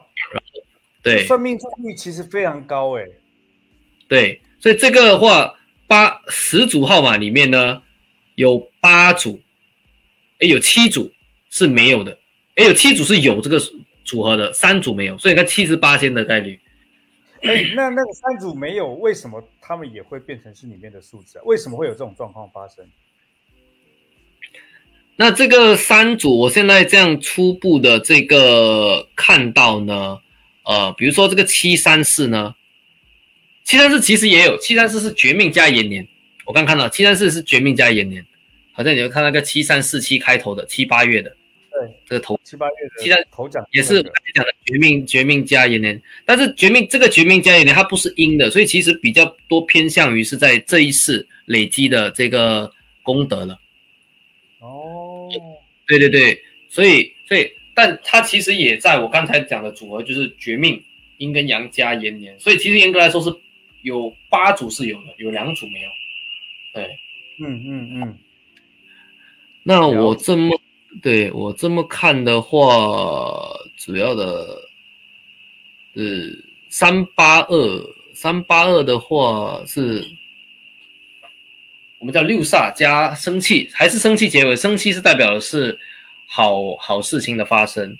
[1.03, 3.05] 对，算命中率其实非常高哎。
[4.07, 5.53] 对，所以这个的话，
[5.85, 7.81] 八十组号码里面呢，
[8.33, 9.39] 有八组。
[10.43, 11.09] 哎，有七组
[11.49, 12.19] 是没有的，
[12.55, 13.57] 哎，有七组是有这个
[14.03, 16.59] 组合的，三组没有，所以你看七十八千的概率。
[17.43, 21.41] 哎，那那个三组没有，为什么他们也会变成是里面的数字啊？
[21.45, 22.85] 为什么会有这种状况发生？
[25.15, 30.19] 那这个三组，我现在这样初步的这个看到呢，
[30.65, 32.55] 呃，比如说这个七三四呢，
[33.63, 36.05] 七三四其实也有，七三四是绝命加延年，
[36.45, 38.25] 我刚看到七三四是绝命加延年。
[38.73, 41.29] 好像你会看那个七三四七开头的七八月的，
[41.71, 42.39] 对，这个头。
[42.43, 44.01] 七八月的七三头奖也是
[44.33, 52.71] 讲的绝命绝命加延年，但是绝命这个绝命加延年它不是阴的，所以其实比较多偏向于是在这一世累积的这个
[53.03, 53.59] 功德了。
[54.59, 55.29] 哦，
[55.87, 60.81] 对对对，所以所以，但它其实也在我刚才讲的组合，就是绝命
[61.17, 63.29] 阴跟阳加延年，所以其实严格来说是
[63.83, 65.89] 有八组是有的，有两组没有。
[66.73, 66.83] 对，
[67.39, 68.17] 嗯嗯嗯。
[69.63, 70.59] 那我这么
[71.01, 72.67] 对我这么看的话，
[73.77, 74.45] 主要的，
[75.95, 80.03] 是三八二三八二的话是，
[81.99, 84.55] 我们叫六煞加生气，还是生气结尾？
[84.55, 85.79] 生气是代表的是
[86.27, 87.97] 好好事情的发生。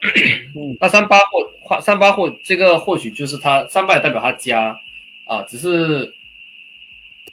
[0.80, 4.74] 那三八或三八或这个或许就是它三八也代表他家
[5.26, 6.14] 啊，只是。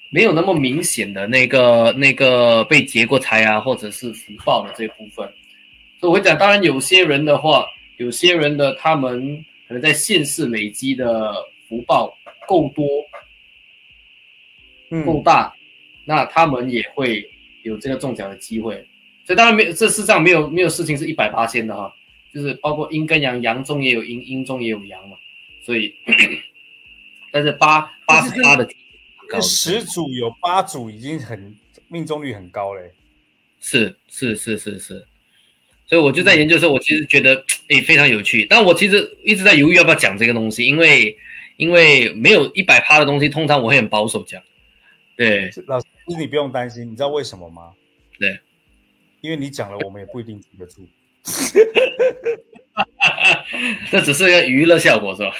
[0.09, 5.27] 没有那么明显的那个那个被劫过财啊，或者是福报的这部分，
[5.99, 7.65] 所以我会讲，当然有些人的话，
[7.97, 11.33] 有些人的他们可能在现世累积的
[11.67, 12.85] 福报够多，
[15.03, 15.53] 够大，
[16.05, 17.29] 那他们也会
[17.63, 18.75] 有这个中奖的机会。
[19.25, 21.93] 所以当然没有，这世上没有没有事情是一百八千的哈，
[22.33, 25.17] 就是包括阴跟阳，阳中也有阴，阴中也有阳嘛。
[25.61, 25.93] 所以，
[27.29, 28.65] 但是八八十八的。
[29.41, 31.55] 十组有八组已经很
[31.87, 32.91] 命中率很高嘞，
[33.59, 35.05] 是是是是是，
[35.87, 41.17] 所以我就在研究的时候，我其实觉得诶非常有趣，但我其实一直在犹豫要不要讲这个东西，因为
[41.57, 44.41] 因为没有一百趴的东西，通常我会很保守讲。
[45.15, 45.85] 对，老师
[46.17, 47.71] 你不用担心，你知道为什么吗？
[48.19, 48.39] 对，
[49.21, 50.87] 因为你讲了，我们也不一定记得住。
[53.89, 55.33] 这只是一个娱乐效果是吧？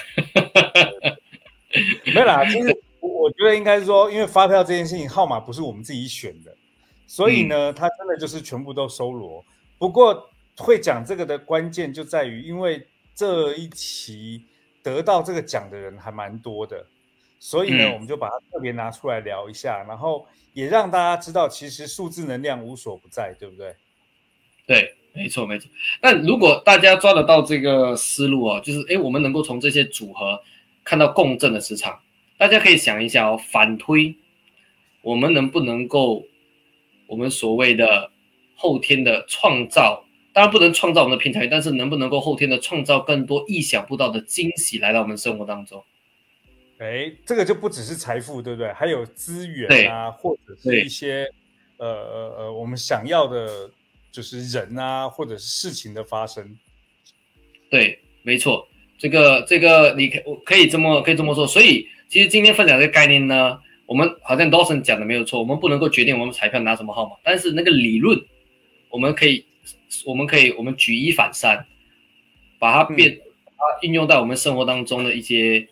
[2.06, 2.76] 没有啦，其实。
[3.12, 6.54] 我觉得应该是说，因为发票这件事情号码不是我们自己选的，
[7.06, 9.44] 所以呢，它真的就是全部都收罗。
[9.78, 14.44] 不过会讲这个的关键就在于，因为这一期
[14.82, 16.84] 得到这个奖的人还蛮多的，
[17.38, 23.74] 所以呢，我们就把它特别拿出来聊一下，然后也让大家知道，其实数字能量无所不在，对不对？
[24.66, 25.70] 对，没错没错。
[26.00, 30.40] 但如果大家抓得到这个思路啊，就是哎，我们能够从这些组合
[30.84, 31.98] 看到共振的磁场。
[32.38, 34.14] 大家可以想一下哦，反推，
[35.02, 36.24] 我们能不能够，
[37.08, 38.12] 我们所谓的
[38.54, 45.84] 后天的创造，当然不能创造我们的平台，但是能不能够后天的创造更多意想不到的惊喜来到我们生活当中？
[46.78, 48.72] 哎，这个就不只是财富，对不对？
[48.72, 51.28] 还有资源啊，或者是一些
[51.78, 53.68] 呃呃呃，我们想要的，
[54.12, 56.56] 就是人啊，或者是事情的发生。
[57.68, 61.88] 对，没错，这个这个你可可以这么可以这么说，所以。
[62.08, 68.18] 其实今天分享这个概念呢，我们好像 Dawson 讲的没有错，我们不能够决定我们彩票拿什么号码，但是那个理论，
[68.88, 69.44] 我们可以，
[70.06, 71.66] 我们可以，我们举一反三，
[72.58, 75.68] 把它变，它运用到我们生活当中的一些，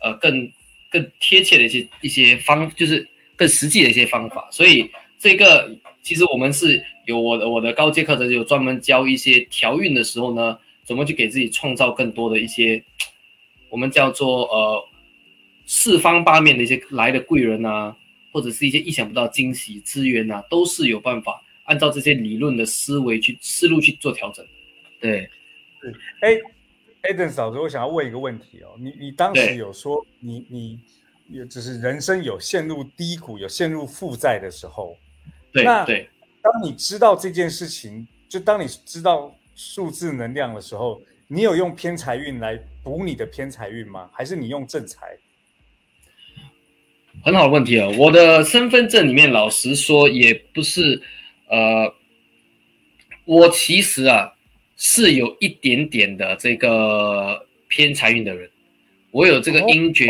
[0.00, 0.52] 呃，更
[0.90, 4.46] 更贴切的一些一些方，就是更实际的一些方法。
[4.50, 12.84] 所以这个其实我们是有我的我的高阶课程有专门教一些调运的时候呢，怎么去给自己创造更多的一些。
[13.68, 14.88] 我们叫做呃
[15.66, 17.94] 四方八面的一些来的贵人啊，
[18.32, 24.46] 或者是一些意想不到的惊喜资源啊，都是有办法按照这些理论的思维去思路去做调整。
[25.00, 25.28] 对，
[26.20, 26.38] 哎
[27.02, 30.80] ，Eden 嫂子，我想要问一个问题哦，你你当时有说你你
[31.28, 34.96] 也只是人生有陷入低谷、有陷入负债的时候，
[35.52, 36.08] 对那对，
[36.40, 44.08] 当你知道这件事情，就当你知道数字能量的时候，你有用偏财运来补你的偏财运吗？
[44.12, 45.16] 还是你用正财？
[47.26, 47.88] 很好的问题啊！
[47.98, 51.02] 我的身份证里面，老实说也不是，
[51.48, 51.92] 呃，
[53.24, 54.32] 我其实啊
[54.76, 58.48] 是有一点点的这个偏财运的人，
[59.10, 59.68] 我有这个哦。
[59.68, 60.08] 阴绝，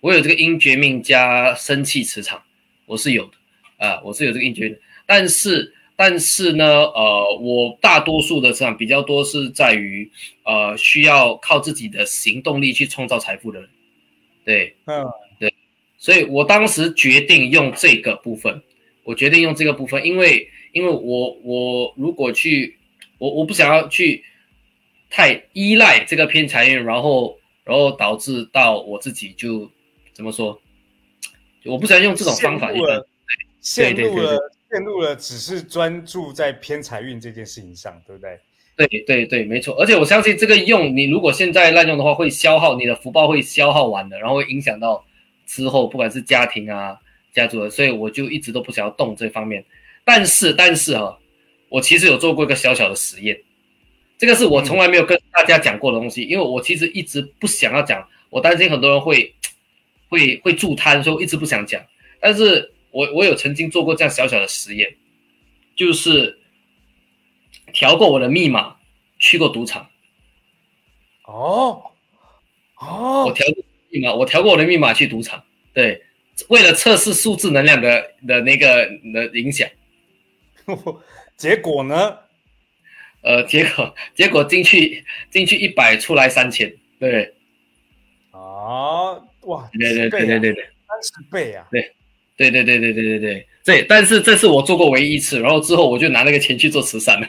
[0.00, 2.42] 我有这个阴绝命加生气磁场，
[2.86, 3.32] 我是有的。
[3.76, 10.10] 啊、我是有这个阴绝命，但是但是呢，呃，我大多数的磁场比较多是在于
[10.44, 13.68] 呃需要靠自己的行动力去创造财富的人，
[14.46, 14.74] 对。
[14.86, 15.04] 嗯，
[16.04, 18.62] 所以我当时决定用这个部分，
[19.04, 22.76] 我决定用这个部分，因为因为我我如果去，
[23.16, 24.22] 我我不想要去
[25.08, 29.70] 太依赖这个偏财运，然后然后导致到我自己就
[30.12, 30.60] 怎么说，
[31.64, 33.08] 我不想用这种方法去陷入了，
[33.62, 38.38] 陷对对对入了，陷入了，只是专注在偏财运这件事情上，对不对？
[38.76, 39.74] 对对对，没错。
[39.80, 45.02] 而且我相信这个用你如果现在滥用的话，会消耗你的福报，会消耗完的，然后会影响到
[45.54, 46.98] 之后不管是家庭啊、
[47.32, 49.64] 家族的，所以我就一直都不想要动这方面。
[50.04, 51.16] 但是但是哈、
[51.68, 53.40] 我其实有做过一个小小的实验，
[54.18, 59.32] 这个是我从来没有跟大家讲过的东西，因为我其实一直不想要讲，我担心很多人会
[60.08, 61.80] 会会助摊，所以我一直不想讲。
[62.18, 64.96] 但是我我有曾经做过这样小小的实验，
[65.76, 66.40] 就是
[67.72, 68.74] 调过我的密码，
[69.20, 69.88] 去过赌场。
[71.24, 71.92] 哦，
[72.76, 73.64] 哦我哦，调过
[74.16, 75.42] 我调过我的密码去赌场，
[75.72, 76.02] 对，
[76.48, 79.68] 为了测试数字能量的的那个的影响，
[81.36, 82.18] 结果呢？
[83.22, 87.32] 呃，结果结果进去进去一百出来三千，对，
[88.32, 91.90] 啊，哇，对对对对对对，三十倍啊，对，
[92.36, 93.46] 对对对对对对对。
[93.64, 97.26] 对，但是这是我做过唯一一次，然后之后我就拿那个钱去做慈善了，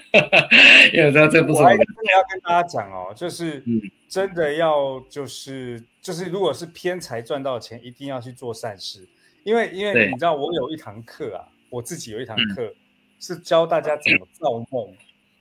[0.94, 3.82] 因为我知道这不是我的，我还真的要跟大家讲哦，就是嗯。
[4.08, 9.06] 真的要就是就是，如果是偏财赚到钱，一定要去做善事，
[9.44, 12.56] 因为因为你知道，我有一堂课啊，我自己有一堂嗯。
[12.56, 12.74] 课
[13.20, 14.96] 是教大家怎么造梦，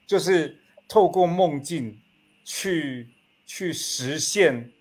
[0.08, 0.56] 就是
[0.88, 1.96] 透过梦境
[2.42, 3.06] 去
[3.46, 4.72] 去实现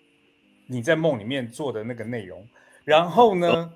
[0.66, 2.44] 你在梦里面做的那个内容。
[2.84, 3.70] 然后呢，有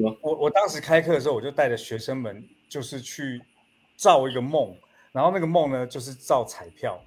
[0.00, 3.42] 我我当时开课的时候，我就带着学生们就是去
[3.96, 4.74] 造一个梦，
[5.12, 6.98] 然后那个梦呢就是造彩票。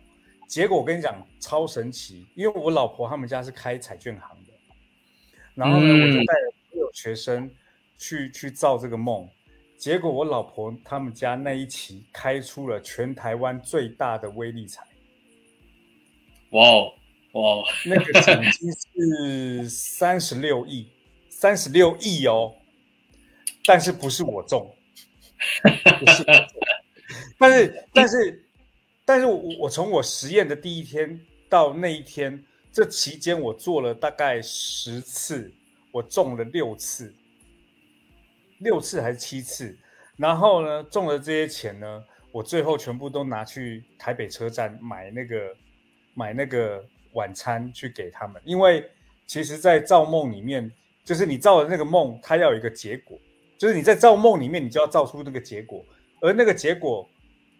[0.47, 4.53] 结果我跟你讲超神奇，因为我老婆他们家是开彩券行的，
[5.55, 7.49] 然后呢，嗯我就带着所有学生
[7.97, 9.27] 去去造这个梦。
[9.77, 14.83] 结果我老婆他们家那一期开出了全台湾最大的威力彩，
[16.51, 16.93] 哇哦
[17.33, 20.87] 哇哦，那个奖金是三十六亿，
[21.29, 22.55] 三十六亿哦，
[23.65, 24.75] 但是不是我中，
[25.99, 26.25] 不是，
[27.37, 28.45] 但是但是
[29.03, 35.51] 但是我我从我实验的第一天到那一天，这期间我做了大概十次，
[35.91, 37.13] 我中了六次，
[38.59, 39.77] 六次还是七次，
[40.15, 45.55] 然后呢中了这些钱呢，我最后全部都拿去台北车站买那个
[46.13, 48.89] 买那个晚餐去给他们，因为
[49.25, 50.71] 其实，在造梦里面，
[51.03, 53.19] 就是你造的那个梦，它要有一个结果，
[53.57, 55.85] 就是你在造梦里面，你就要造出那个结果，
[56.21, 57.09] 而那个结果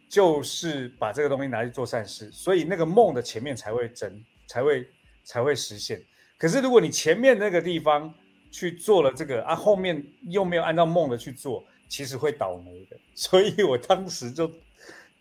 [0.10, 4.88] 就是把这个东西拿去做善事，所以那个梦的前面才会真，才会
[5.24, 6.02] 才会实现。
[6.38, 8.14] 可是如果你前面那个地方
[8.52, 12.98] 去做了这个啊，后面又没有按照梦的去做，其实会倒霉的。
[13.16, 14.52] 所以我当时就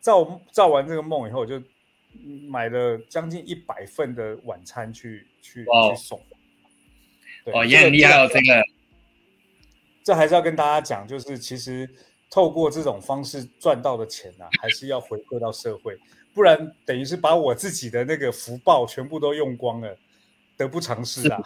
[0.01, 1.62] 造造完这个梦以后，我就
[2.49, 6.20] 买了将近一百份的晚餐去去去送。
[7.45, 8.64] 对哇，也很厉害哦，这个
[10.05, 11.89] 这还是要跟大家讲，就是其实
[12.31, 15.97] 透过这种方式赚到的钱啊，还是要回馈到社会，
[16.35, 19.97] 不然等于是把我自己的那个福报全部都用光了，
[20.57, 21.41] 得不偿失啊！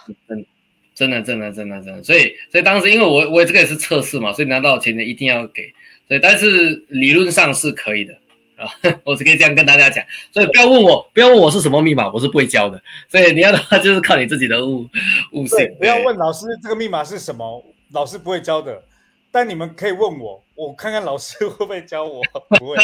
[0.94, 5.72] 真的真的真的真的，所以所以当时因为我我这个也是测试嘛，所以拿到钱的一定要给，
[6.08, 8.12] 所以但是理论上是可以的
[8.56, 8.66] 啊，
[9.06, 14.88] 我只可以这样跟大家讲，所以不要问我不要问我是什么密码，我是不会教的，所以你要的话就是靠你自己的悟
[15.30, 18.84] 悟性对，，不要问老师这个密码是什么，老师不会教的。
[19.30, 22.22] 但你们可以问我，我看看老师会不会教我。
[22.58, 22.82] 不会， 呃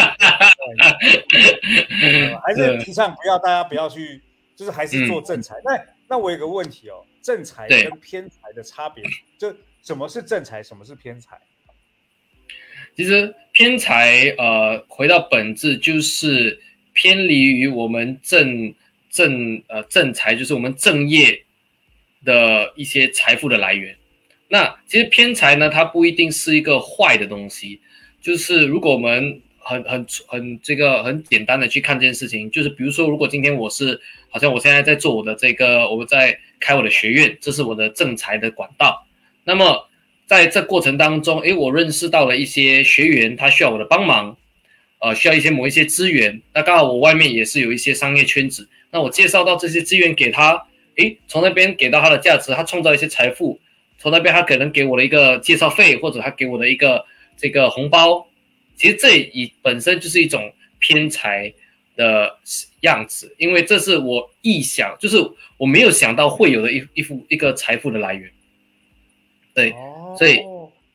[2.45, 4.21] 还是提倡不要大家不要去，
[4.55, 5.55] 就是还是做正财。
[5.65, 9.03] 那那我有个问题哦，正财跟偏财的差别，
[9.39, 11.41] 就什么是正财，什么是偏财？
[12.95, 16.61] 其实偏财，呃，回到本质就是
[16.93, 18.75] 偏离于我们正
[19.09, 21.43] 正呃正财，就是我们正业
[22.23, 23.97] 的一些财富的来源。
[24.55, 27.81] 那其实偏财呢，它不一定是一个坏的东西，
[28.23, 34.01] 就是如果我们很很很这个很简单的去看这件事情，就是比如说，如果今天我是
[34.31, 39.05] 好像我现在在做我的这个，我们在开我的学院，这是我的正财的管道，
[39.43, 39.89] 那么。
[40.27, 44.35] 在这过程当中，诶，我认识到了一些学员，他需要我的帮忙，
[44.99, 46.41] 呃，需要一些某一些资源。
[46.55, 53.61] 那刚好我外面也是有一些商业圈子，那我介绍到这些资源给他，诶，从那边给到他的价值，他创造一些财富，
[54.05, 57.03] 从那边他可能给我的一个介绍费，或者他给我的一个
[57.39, 58.29] 这个红包，
[58.77, 61.55] 其实这以本身就是一种偏财
[61.97, 62.39] 的
[62.83, 65.17] 样子，因为这是我臆想，就是
[65.57, 68.31] 我没有想到会有的一一副一个财富的来源，
[69.55, 69.71] 对。
[69.71, 70.35] 哦，所以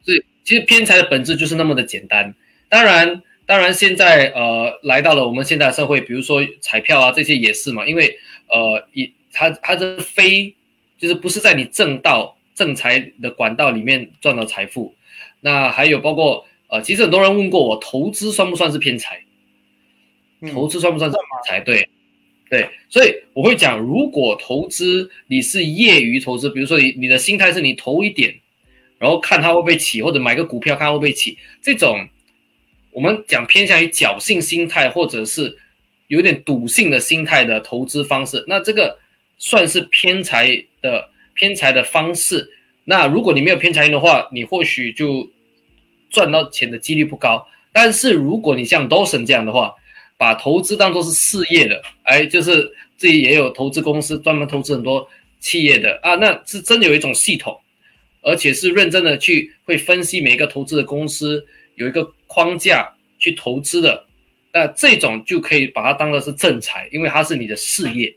[0.06, 2.36] 所以其实偏财的本质就是那么的简单。
[2.70, 10.54] 当然，当然现在呃来到了我们现在的社会，比如说彩票啊这些也是嘛，因为呃以它它的非
[11.00, 14.94] 就是不是在你正道正财的管道里面赚到财富。
[15.40, 19.24] 那还有包括呃，其实很多人问过我，投资算不算是偏财？
[20.42, 21.62] 嗯投资算不算是偏财？
[21.62, 21.88] 对。
[22.50, 28.36] 对，所以我会讲，如果投资你是业余投资，比如说你你的心态是你投一点，
[28.98, 32.10] 然后看它会不会起，或者买个股票看它会不会起，这种
[32.92, 35.56] 我们讲偏向于侥幸心态，或者是
[36.08, 38.98] 有点赌性的心态的投资方式，那这个
[39.38, 41.08] 算是偏财的
[41.40, 42.52] 偏财的方式。
[42.84, 45.32] 那如果你没有偏财运的话，你或许就
[46.10, 47.48] 赚到钱的几率不高。
[47.72, 49.74] 但是如果你像 Dawson 这样的话，
[50.18, 55.08] 把投资当做是事业的，哎，就是自己也有投资公司，专门投资很多
[55.40, 57.58] 企业的啊，那是真的有一种系统，
[58.22, 64.06] 而且是认真的去会分析每一个投资的公司，有一个框架去投资的，
[64.52, 68.14] 那这种就可以把它当做是正财，因为它是你的事业，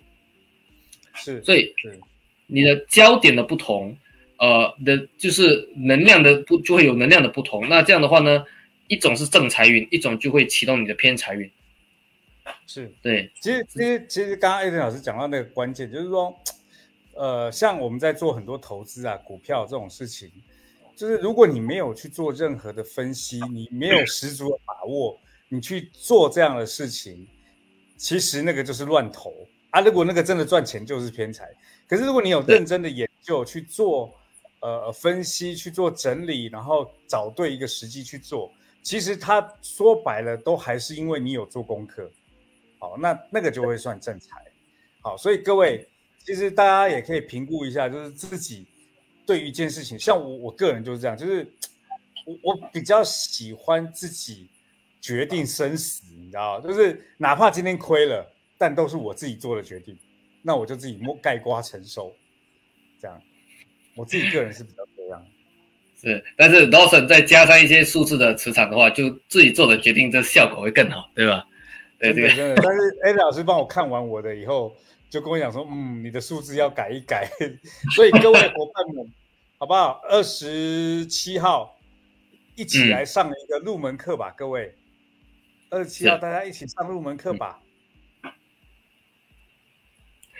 [1.14, 2.00] 是，所以是
[2.46, 3.96] 你的焦点的不同，
[4.38, 7.68] 呃的，就是能量的不就会有能量的不同。
[7.68, 8.44] 那这样的话呢，
[8.88, 11.50] 一种是正财运，一种就会启动你的偏财运。
[12.66, 12.92] 是。
[13.00, 16.34] 对，其实，其实，其实，刚刚艾伦老师讲到那个关键，就是说，
[17.14, 20.30] 呃，像我们在做很多投资啊、股票这种事情，
[20.96, 25.18] 就是如果你没有去做任何的分析，你没有十足的把握，
[25.48, 27.26] 你去做这样的事情，
[27.96, 29.32] 其实那个就是乱投
[29.70, 29.80] 啊。
[29.80, 31.48] 如果那个真的赚钱，就是偏财。
[31.92, 34.10] 可是如果你有认真的研究去做，
[34.60, 38.50] 呃，分析去做整理，然后找对一个时机去做，
[38.82, 42.10] 其实它说白了都还是因为你有做功课。
[42.78, 44.42] 好，那那个就会算正财。
[45.02, 45.86] 好，所以各位，
[46.24, 48.66] 其实大家也可以评估一下，就是自己
[49.26, 51.46] 对于一件事情，像我我个人就是这样，就是
[52.24, 54.48] 我我比较喜欢自己
[54.98, 58.26] 决定生死，你知道就是哪怕今天亏了，
[58.56, 59.94] 但都是我自己做的决定，
[60.42, 62.14] 那我就自己摸盖瓜承受，
[63.00, 63.22] 这样，
[63.94, 65.24] 我自己个人是比较这样。
[66.00, 71.46] 是，但是 Lawson 再加上一些数字的磁场的话，就自己做的决定，这效果会更好，对吧？
[71.98, 74.74] 对这个真的，但是 A 老师帮我看完我的以后，
[75.08, 77.30] 就跟我讲说，嗯，你的数字要改一改。
[77.94, 79.12] 所以各位伙伴们，
[79.58, 80.00] 好不好？
[80.08, 81.78] 二十七号
[82.56, 84.74] 一起来上一个入门课吧，各位。
[85.70, 87.60] 二十七号大家一起上入门课吧。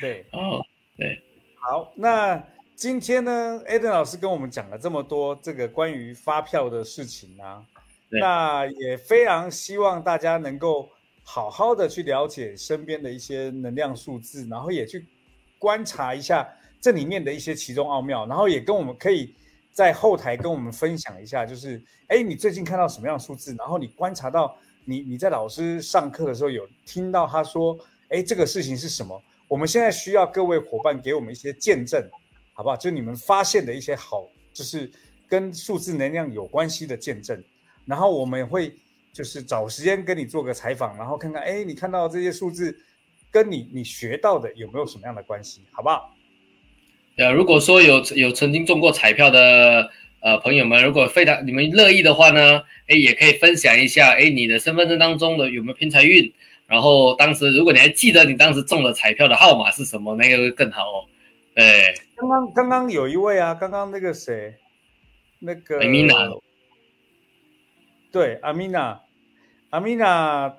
[0.03, 0.61] 对，哦，
[0.97, 1.17] 对，
[1.61, 2.45] 好，那
[2.75, 7.65] 今天呢，Aden 老师跟我们讲了这么多这个关于发票的事情啊，
[8.11, 10.89] 那也非常希望大家能够
[11.23, 15.07] 好好的去了解身边的一些能量数字，然后也去
[15.57, 19.33] 观察一下这里面的一些其中奥妙，然后也跟我们可以
[19.71, 24.53] 在后台跟我们分享一下，就是哎，你最近看到什么样的数字，然后你观察到
[24.85, 27.79] 你你在老师上课的时候有听到他说，
[28.09, 29.23] 哎，这个事情是什么？
[29.53, 32.03] 我们现在需要各位伙伴给我们一些见证，
[32.55, 32.75] 好不好？
[32.75, 34.91] 就你们发现的一些好，就是
[35.29, 37.39] 跟数字能量有关系的见证，
[37.85, 38.73] 然后我们会
[39.13, 42.75] 就是找时间跟你做个采访，然后看看，哎，你看到这些数字
[43.31, 46.15] 跟你你学到的有没有什么样的关系，好不好？
[47.19, 49.91] 呃，如果说有有曾经中过彩票的
[50.21, 56.33] 呃朋友们，如果非常你们乐意的话呢，哎，也可以分享一下，哎，你的身份证当中的有没有偏财运？
[56.73, 61.05] 然后当时如果你还记得你当时中了彩票的号码是什么，那个会更好哦。
[61.55, 64.55] 对，刚刚刚刚有一位啊，刚刚那个谁，
[65.41, 66.41] 那个 Amina
[68.11, 69.03] 对，阿米娜，
[69.69, 70.57] 阿米娜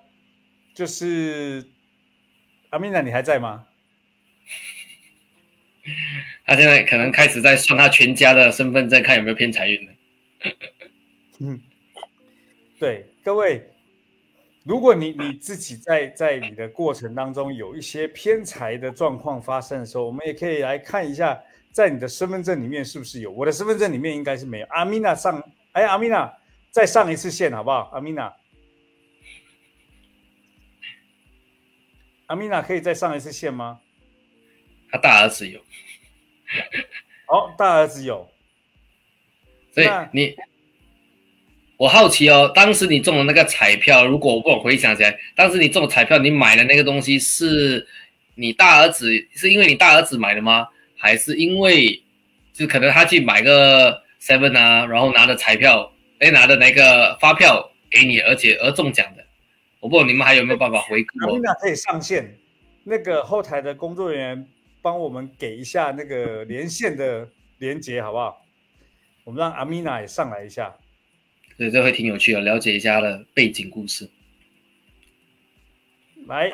[0.75, 1.65] 就是
[2.69, 3.65] 阿米娜，你还在吗？
[6.45, 9.93] 他现在可能开始在算他全家的身份证，看有没有偏财运了。
[11.39, 11.59] 嗯，
[12.79, 13.72] 对，各位，
[14.63, 21.37] 如果你你自己在在你的过程当中有一些偏财的状况发生的时候，我们也可以来看一下，
[21.71, 23.29] 在你的身份证里面是不是有？
[23.31, 24.67] 我的身份证里面应该是没有。
[24.67, 25.43] 阿米娜上，
[25.73, 26.33] 哎，阿米娜
[26.71, 27.89] 再上一次线好不好？
[27.93, 28.33] 阿米娜，
[32.27, 33.81] 阿米娜可以再上一次线吗？
[34.89, 35.59] 他大儿子有，
[37.27, 38.29] 哦，大儿子有，
[39.73, 40.35] 所以你，
[41.77, 47.85] 我好奇哦，当时你中的那个彩票，如果我不我回想起来，当时你中的彩票，你买的那个东西是
[48.35, 50.67] 你大儿子，是因为你大儿子买的吗？
[50.97, 52.01] 还是因为
[52.53, 59.23] 就可能他去买个 seven 啊，然后拿着彩票，哎，拿的那个发票给你，而且而中奖的？
[59.79, 61.39] 我不知道你们还有没有办法回顾我阿米？
[61.41, 62.37] 娜可以上线，
[62.85, 64.47] 那个后台的工作人员
[64.81, 68.41] 帮我们给一下那个连线的连接，好不好？
[69.25, 70.73] 我们让阿米娜也上来一下。
[71.57, 74.09] 对，这会挺有趣的，了解一下的背景故事。
[76.25, 76.51] 来，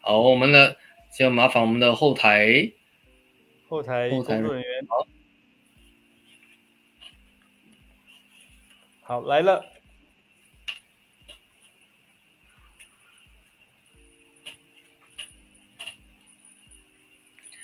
[0.00, 0.76] 好，我们的
[1.16, 2.72] 就麻烦我们的后台，
[3.68, 5.06] 后台工后台作人员，好。
[9.02, 9.64] 好来了。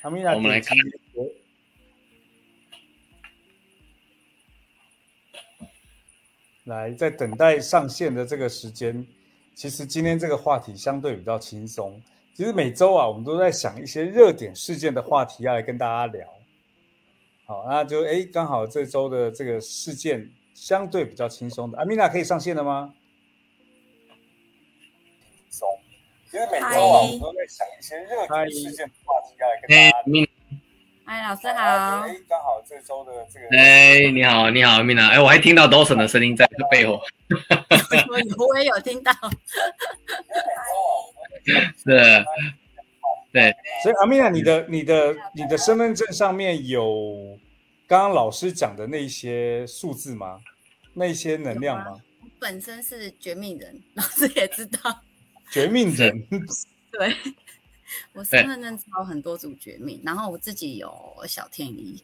[0.03, 0.77] 我们来看
[6.67, 9.07] 来，在等待上线的这个时间，
[9.55, 12.01] 其实今天这个话题相对比较轻松。
[12.35, 16.29] 其实每周啊，我们都在想一些热点事件的话题要来跟大家聊。
[17.47, 22.93] 好，那就哎，刚好这周的这个事件相对比较轻松的，阿米娜可以上线了吗？
[25.49, 25.69] 松。
[26.29, 30.29] 其实每周啊，我们都在想一些热点事件的话题要来跟哎大家，米，
[31.07, 31.47] 哎，老师。
[31.49, 37.01] 好，哎，刚好这周的这个哎，你好，你好，米娜，哎，我还听到 Dawson 的声音在背后，
[38.39, 39.13] 我也有听到，
[41.85, 42.25] 是，
[43.33, 43.55] 对，
[43.85, 47.39] 所以阿米娜，你的、你的、你的身份证上面有
[47.87, 50.41] 刚刚老师讲的那些数字吗？
[50.95, 52.01] 那些能量吗？
[52.21, 55.03] 我本身是绝命人，老师也知道。
[55.53, 56.27] 绝命人，
[56.91, 57.15] 对，
[58.13, 60.91] 我身份证抄很多组绝命，然后我自己有
[61.27, 62.03] 小天一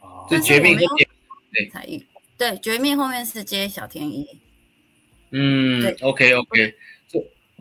[0.00, 0.26] 哦。
[0.30, 1.08] 是绝命但是我没后面，
[1.64, 2.06] 有才艺。
[2.38, 4.26] 对，绝命后面是接小天一，
[5.30, 6.74] 嗯对，OK OK，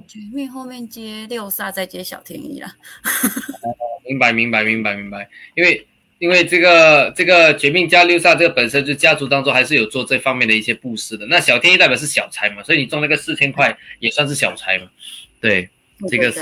[0.08, 2.76] 绝命后面接六煞，再接小天一啦。
[4.04, 14.90] 明白明白明白明白，因为因为这个这个绝命加六煞这个本身就家族当中还是有做这方面的一些布施的，那小天一代表是小财嘛，所以你中那个四千块也算是小财嘛，
[15.40, 15.70] 对，
[16.10, 16.42] 这个是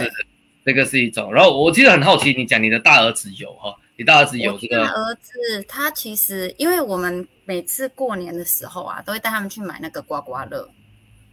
[0.66, 5.32] 这个是一种，然后我记得很好奇，你讲你的大儿子有哈，你大儿子有这个大儿子
[5.68, 10.70] 他其实，因为我们每次过年的时候啊，都会带他们去买那个刮刮乐，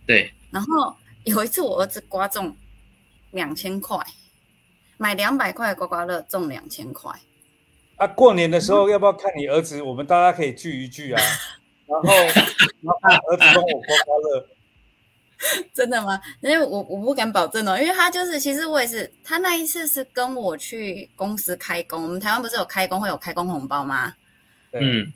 [0.07, 2.57] 对，然后有一次我儿子刮中
[3.33, 3.99] 两千块，
[4.97, 7.12] 买两百块的刮刮乐中两千块。
[7.97, 9.82] 啊，过年的时候要不要看你儿子？
[9.82, 11.23] 我们大家可以聚一聚啊，
[11.89, 14.47] 然后然后看儿子帮我刮刮乐。
[15.75, 16.19] 真的吗？
[16.41, 24.15] 因为我我不敢保证哦，因为他就是，其实我也是，他那一次是跟我去公司开工，我们台湾不是有开工会有开工红包吗？
[24.71, 25.13] 对，嗯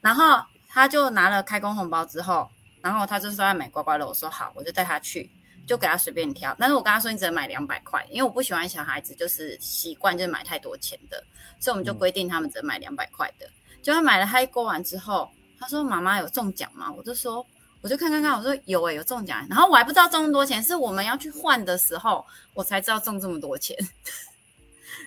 [0.00, 2.48] 然后他就拿了开工红包之后，
[2.80, 5.28] 然后他就说要买刮刮乐，我说好，我就带他去，
[5.66, 6.54] 就给他随便挑。
[6.58, 11.20] 但是我跟他说你只能买两百块，因为我不喜欢小孩子就是习惯就是买太多钱的，
[11.58, 13.46] 所以我们就规定他们只能买两百块的。
[13.82, 15.28] 就他买了，他一刮完之后，
[15.58, 16.92] 他说妈妈有中奖吗？
[16.96, 17.44] 我就说。
[17.84, 23.76] 我就看看看，我说有诶、有中奖，然后我还不知道中那么多钱，是我们要去换的时候，我才知道中这么多钱。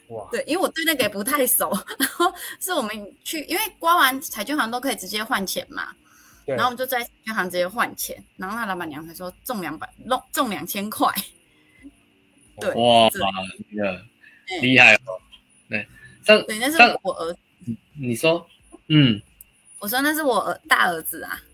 [0.09, 5.91] 哇，对，因为我对那个也不太熟，然后是我们去，因为刮完彩券行都可以直接换钱嘛，
[6.45, 11.11] 对然后我们就在彩券行直接换钱，然后那老板娘才说中两百，中中两千块，
[12.61, 13.17] 对哇，是
[13.71, 15.17] 这个嗯厉害哦，
[15.67, 15.87] 对，
[16.23, 17.35] 上对，那是上我儿，
[17.99, 18.47] 你说，
[18.89, 19.19] 嗯。
[19.79, 21.46] 我说那是我儿大儿子啊，他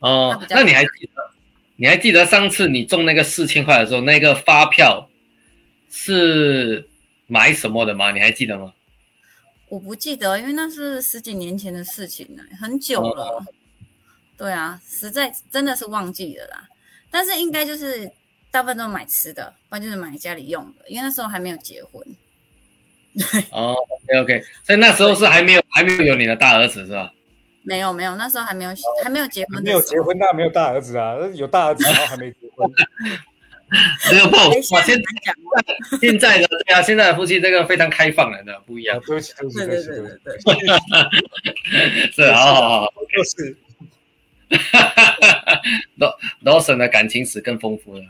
[0.00, 1.30] 哦那你还记得？
[1.76, 5.08] 你还记得上次你中那个四千块的时候，那个发票
[5.90, 6.88] 是
[7.26, 8.10] 买什么的吗？
[8.12, 8.72] 你还记得吗？
[9.68, 13.24] 我不记得，因为那是十几年前的事情了，很久了。
[13.24, 13.44] 哦
[14.36, 16.68] 对啊，实在真的是忘记了啦。
[17.10, 18.08] 但是应该就是
[18.52, 22.00] 大部分都买吃的，不然就是买家里用的，因为那时候还没有结婚。
[23.14, 27.12] 对哦，OK OK，所以那时候是还没有还没有有你的大儿子是吧？
[27.68, 28.70] 没有没有，那时候还没有
[29.04, 30.00] 还没有结婚，没有结。
[30.00, 32.68] 婚，当然没有大儿子啊，有大儿子然后还没结婚。
[34.10, 35.62] 没有不好哎，哇，现现在讲哦。
[36.00, 40.66] 现在的对啊，现在的夫妻这个非常开放了的，不一啊样，，对不起，对不起，对对不起，对不起，
[41.70, 42.92] 对对， 是，好好好。
[43.14, 43.54] 就是
[46.42, 48.04] ，Lawson 的感情史更丰富了。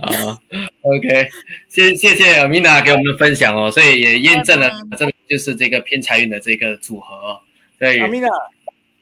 [0.00, 0.38] 啊
[0.82, 1.28] ，OK，
[1.68, 7.40] 谢谢谢 Amina 给我们的分享哦，所以也验证了这个就是这个偏财运的这个组合哦，
[7.78, 8.28] 对阿，米娜，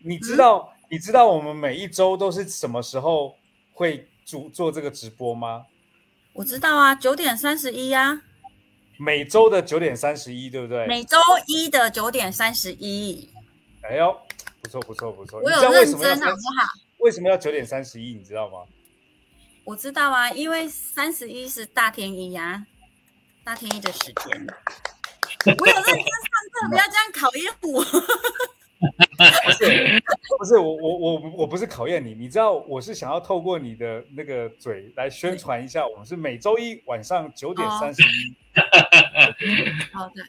[0.06, 3.34] 你知道你知道我们每一周都是什么时候
[3.72, 5.66] 会主做这个直播吗？
[6.32, 8.22] 我知道啊，九点三十一啊，
[8.98, 10.86] 每周的九点三十一，对不对？
[10.86, 11.18] 每周
[11.48, 13.28] 一的九点三十一，
[13.82, 14.16] 哎呦，
[14.62, 15.40] 不错不错不错。
[15.40, 16.68] 我有认为什么要真好不好？
[16.98, 18.14] 为什么要九点三十一？
[18.14, 18.58] 你知道吗？
[19.64, 22.64] 我知道啊，因为三十一是大天一呀、
[23.42, 24.46] 大天一的时间。
[25.58, 26.00] 我有认真上
[26.52, 27.84] 课，不要这样考验我。
[30.46, 38.06] 不是我我我我不是考验你，你知道我是想要透过你的那个嘴来宣传一下，我们是每周一晚上九点三十一。
[39.92, 40.22] 好的。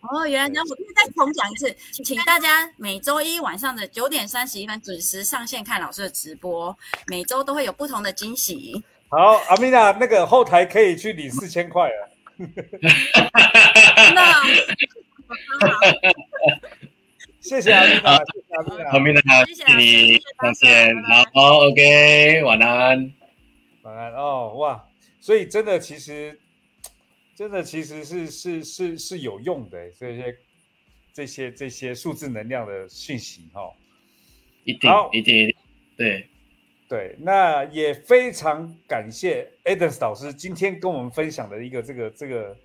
[0.00, 1.70] 哦，原来这样，我可以再重讲一次，
[2.02, 6.74] 请大家每周一晚上的九点三十一分准时上线看老师的直播，
[7.08, 8.82] 每周都会有不同的惊喜。
[9.10, 12.08] 好，阿米娜，那个后台可以去领四千块了。
[14.14, 14.42] 那
[17.52, 18.90] 谢谢阿丽娜，谢谢阿丽娜。
[18.92, 21.02] Amina，谢谢谢谢你上线，
[21.34, 23.12] 好，OK，晚安。
[23.82, 24.82] 晚安哦，哇！
[25.20, 26.40] 所以真的，其实
[27.36, 30.36] 真的其实是是是是有用的，这些
[31.12, 33.74] 这些这些数字能量的讯息哈、哦。
[34.64, 35.54] 一定好一定一定，
[35.94, 36.28] 对，
[36.88, 42.56] 对，那也非常感谢 Adams 老师今天跟我们分享的一个这个这个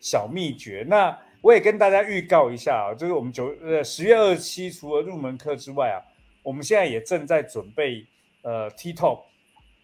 [0.00, 0.84] 小秘诀。
[0.88, 5.98] 那我也跟大家预告一下啊，就是我们九呃十月二十七除了入门课之外啊，
[6.42, 8.06] 我们现在也正在准备
[8.42, 9.22] 呃 T Talk，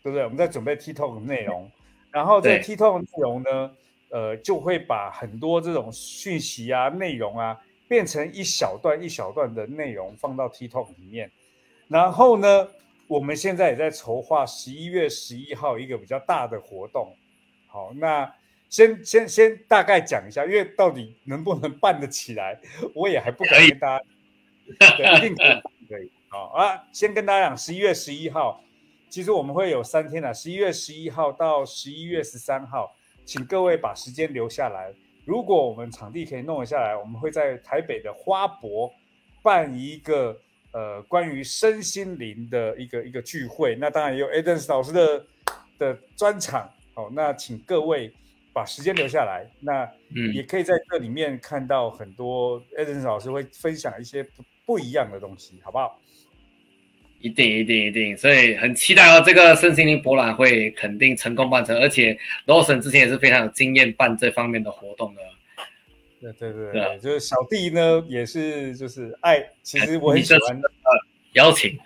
[0.02, 0.22] 对不对？
[0.22, 1.68] 我们在准备 T Talk 的内容，
[2.12, 3.70] 然后这个对 T Talk 内容呢，
[4.10, 11.30] 呃，就会把很多这种讯息啊、内容啊，变成一小段一小段的内容放到 T Talk 里面。
[11.88, 12.68] 然后呢，
[13.08, 17.16] 我们现在也在筹划十一月十一号一个比较大的活动。
[17.66, 18.32] 好，那
[18.68, 22.60] 先先先大概讲一下，因为到底能不能办得起来，
[22.94, 24.04] 我也还不敢跟大家。
[24.96, 26.10] 对，一定可以，可以。
[26.28, 28.62] 好啊，先跟大家讲，十一月十一号，
[29.08, 34.92] 其实我们会有三天的，十一月十一号到十一月十三号，请各位把时间留下来。
[35.24, 38.92] 如果我们场地可以弄得下来，我们会在台北的花博
[39.42, 40.38] 办一个
[40.72, 43.74] 呃关于身心灵的一个一个聚会。
[43.76, 45.26] 那当然也有 Adams 老师的
[45.78, 46.70] 的专场。
[46.94, 48.12] 好，那请各位
[48.58, 49.46] 把时间留下来。
[49.60, 56.00] 那嗯也可以在这里面看到很多 Adams 老师会分享一些不不一样的东西，好不好？
[57.20, 65.22] 一定一定一定，所以很期待哦，这个身心灵博览会肯定成功办成，而且 Lawson 之前也是非常有经验办这方面的活动的。
[66.20, 70.60] 对对对对啊，就是小弟呢也是就是爱，其实我很喜欢。
[71.34, 71.78] 邀请，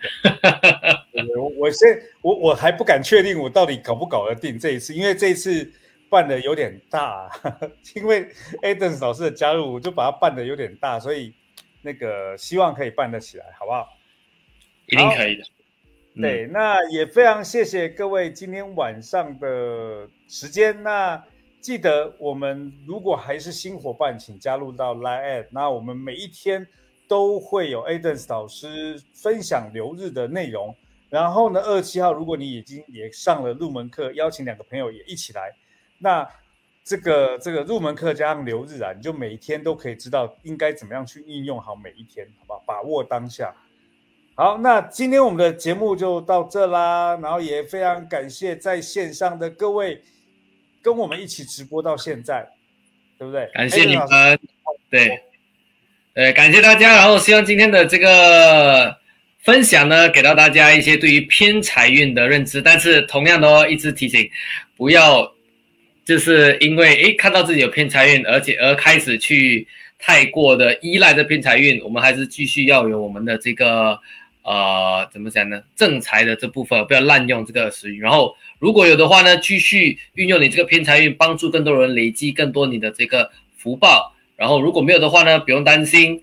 [1.37, 1.87] 我我先
[2.21, 5.69] 我我还不敢确定我到底搞不搞得定这一次，因为这一次
[6.13, 7.27] 办的有点大，
[7.95, 8.29] 因为
[8.61, 11.33] Adams 老师的加入，我就把它办的有点大，所以
[11.81, 13.87] 那个希望可以办得起来，好不好？
[14.85, 15.43] 一定可以的。
[16.15, 20.83] 嗯对，那也非常谢谢各位今天晚上的时间。
[20.83, 21.19] 那
[21.59, 25.47] 记得我们如果还是新伙伴，请加入到 Line。
[25.49, 26.67] 那我们每一天
[27.07, 30.75] 都会有 Adams 老师分享留日的内容。
[31.09, 35.51] 然后呢，二七号如果你已经也上了入门课，邀请两个朋友也一起来。
[36.03, 36.27] 那
[36.83, 42.63] 这个这个入门课加上留日啊，你就每一天都可以知道应该怎么样去应用好每一天，好不好？
[42.67, 43.55] 把握当下。
[44.35, 50.01] 好，那今天我们的节目就到这啦，然后也非常感谢在线上的各位
[50.81, 52.45] 跟我们一起直播到现在，
[53.17, 53.49] 对不对？
[53.53, 54.05] 感谢你们
[54.89, 55.23] 对，对，
[56.15, 58.97] 呃，感谢大家，然后希望今天的这个
[59.43, 64.29] 分享呢，给到大家一些对于偏财运的认知，但是同样的哦，一直提醒，
[64.75, 65.31] 不要
[66.05, 69.67] 就是因为诶看到自己有偏财运，而且而开始去
[69.97, 73.97] 太过的依赖这偏财运，我们还是继续要有我们的这个
[74.41, 75.61] 呃怎么讲呢？
[75.75, 84.13] 正财的这部分不要滥用这个时运，然后如果有的话呢，继续运用你这个偏财运，帮助更多人累积更多你的这个福报。
[84.35, 86.21] 然后如果没有的话呢，不用担心，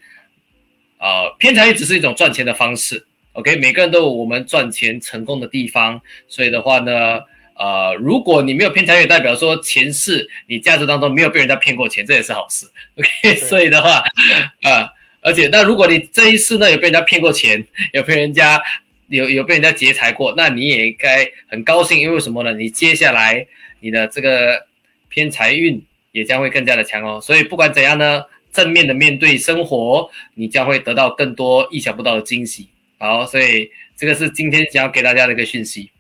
[0.99, 3.07] 呃，偏财运只是一种赚钱的方式。
[3.33, 7.21] OK，每个人都有我们赚钱成功的地方，所以的话呢，
[7.61, 12.67] 呃，如果你没有偏财运，代表说前世你价值当中没有被人家骗过钱，这也是好事。
[12.97, 14.03] OK， 所以的话，
[14.63, 14.89] 啊、
[15.21, 17.63] 而且那如果你这一世呢有被人家骗过钱，
[17.93, 18.59] 有被人家
[19.09, 22.55] 有有被人家劫财过，那你也应该很高兴，因为什么呢？
[22.55, 23.47] 你接下来
[23.81, 24.67] 你的这个
[25.11, 27.21] 偏财运也将会更加的强哦。
[27.21, 32.71] 所以不管怎样呢，正面的面对生活，你将会得到更多意想不到的惊喜。
[32.97, 35.91] 好，所以这个是今天想要给大家的一个讯息。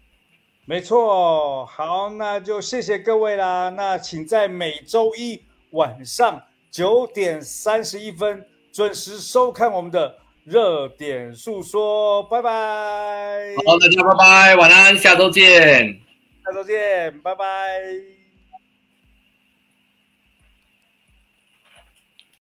[0.70, 3.70] 没错，好，那就谢谢各位啦。
[3.70, 6.40] 那请在每周一晚上
[6.70, 10.14] 九点三十一分准时收看我们的
[10.44, 13.52] 热点诉说，拜拜。
[13.66, 16.00] 好，大家拜拜，晚安，下周见。
[16.44, 18.19] 下周见，拜拜。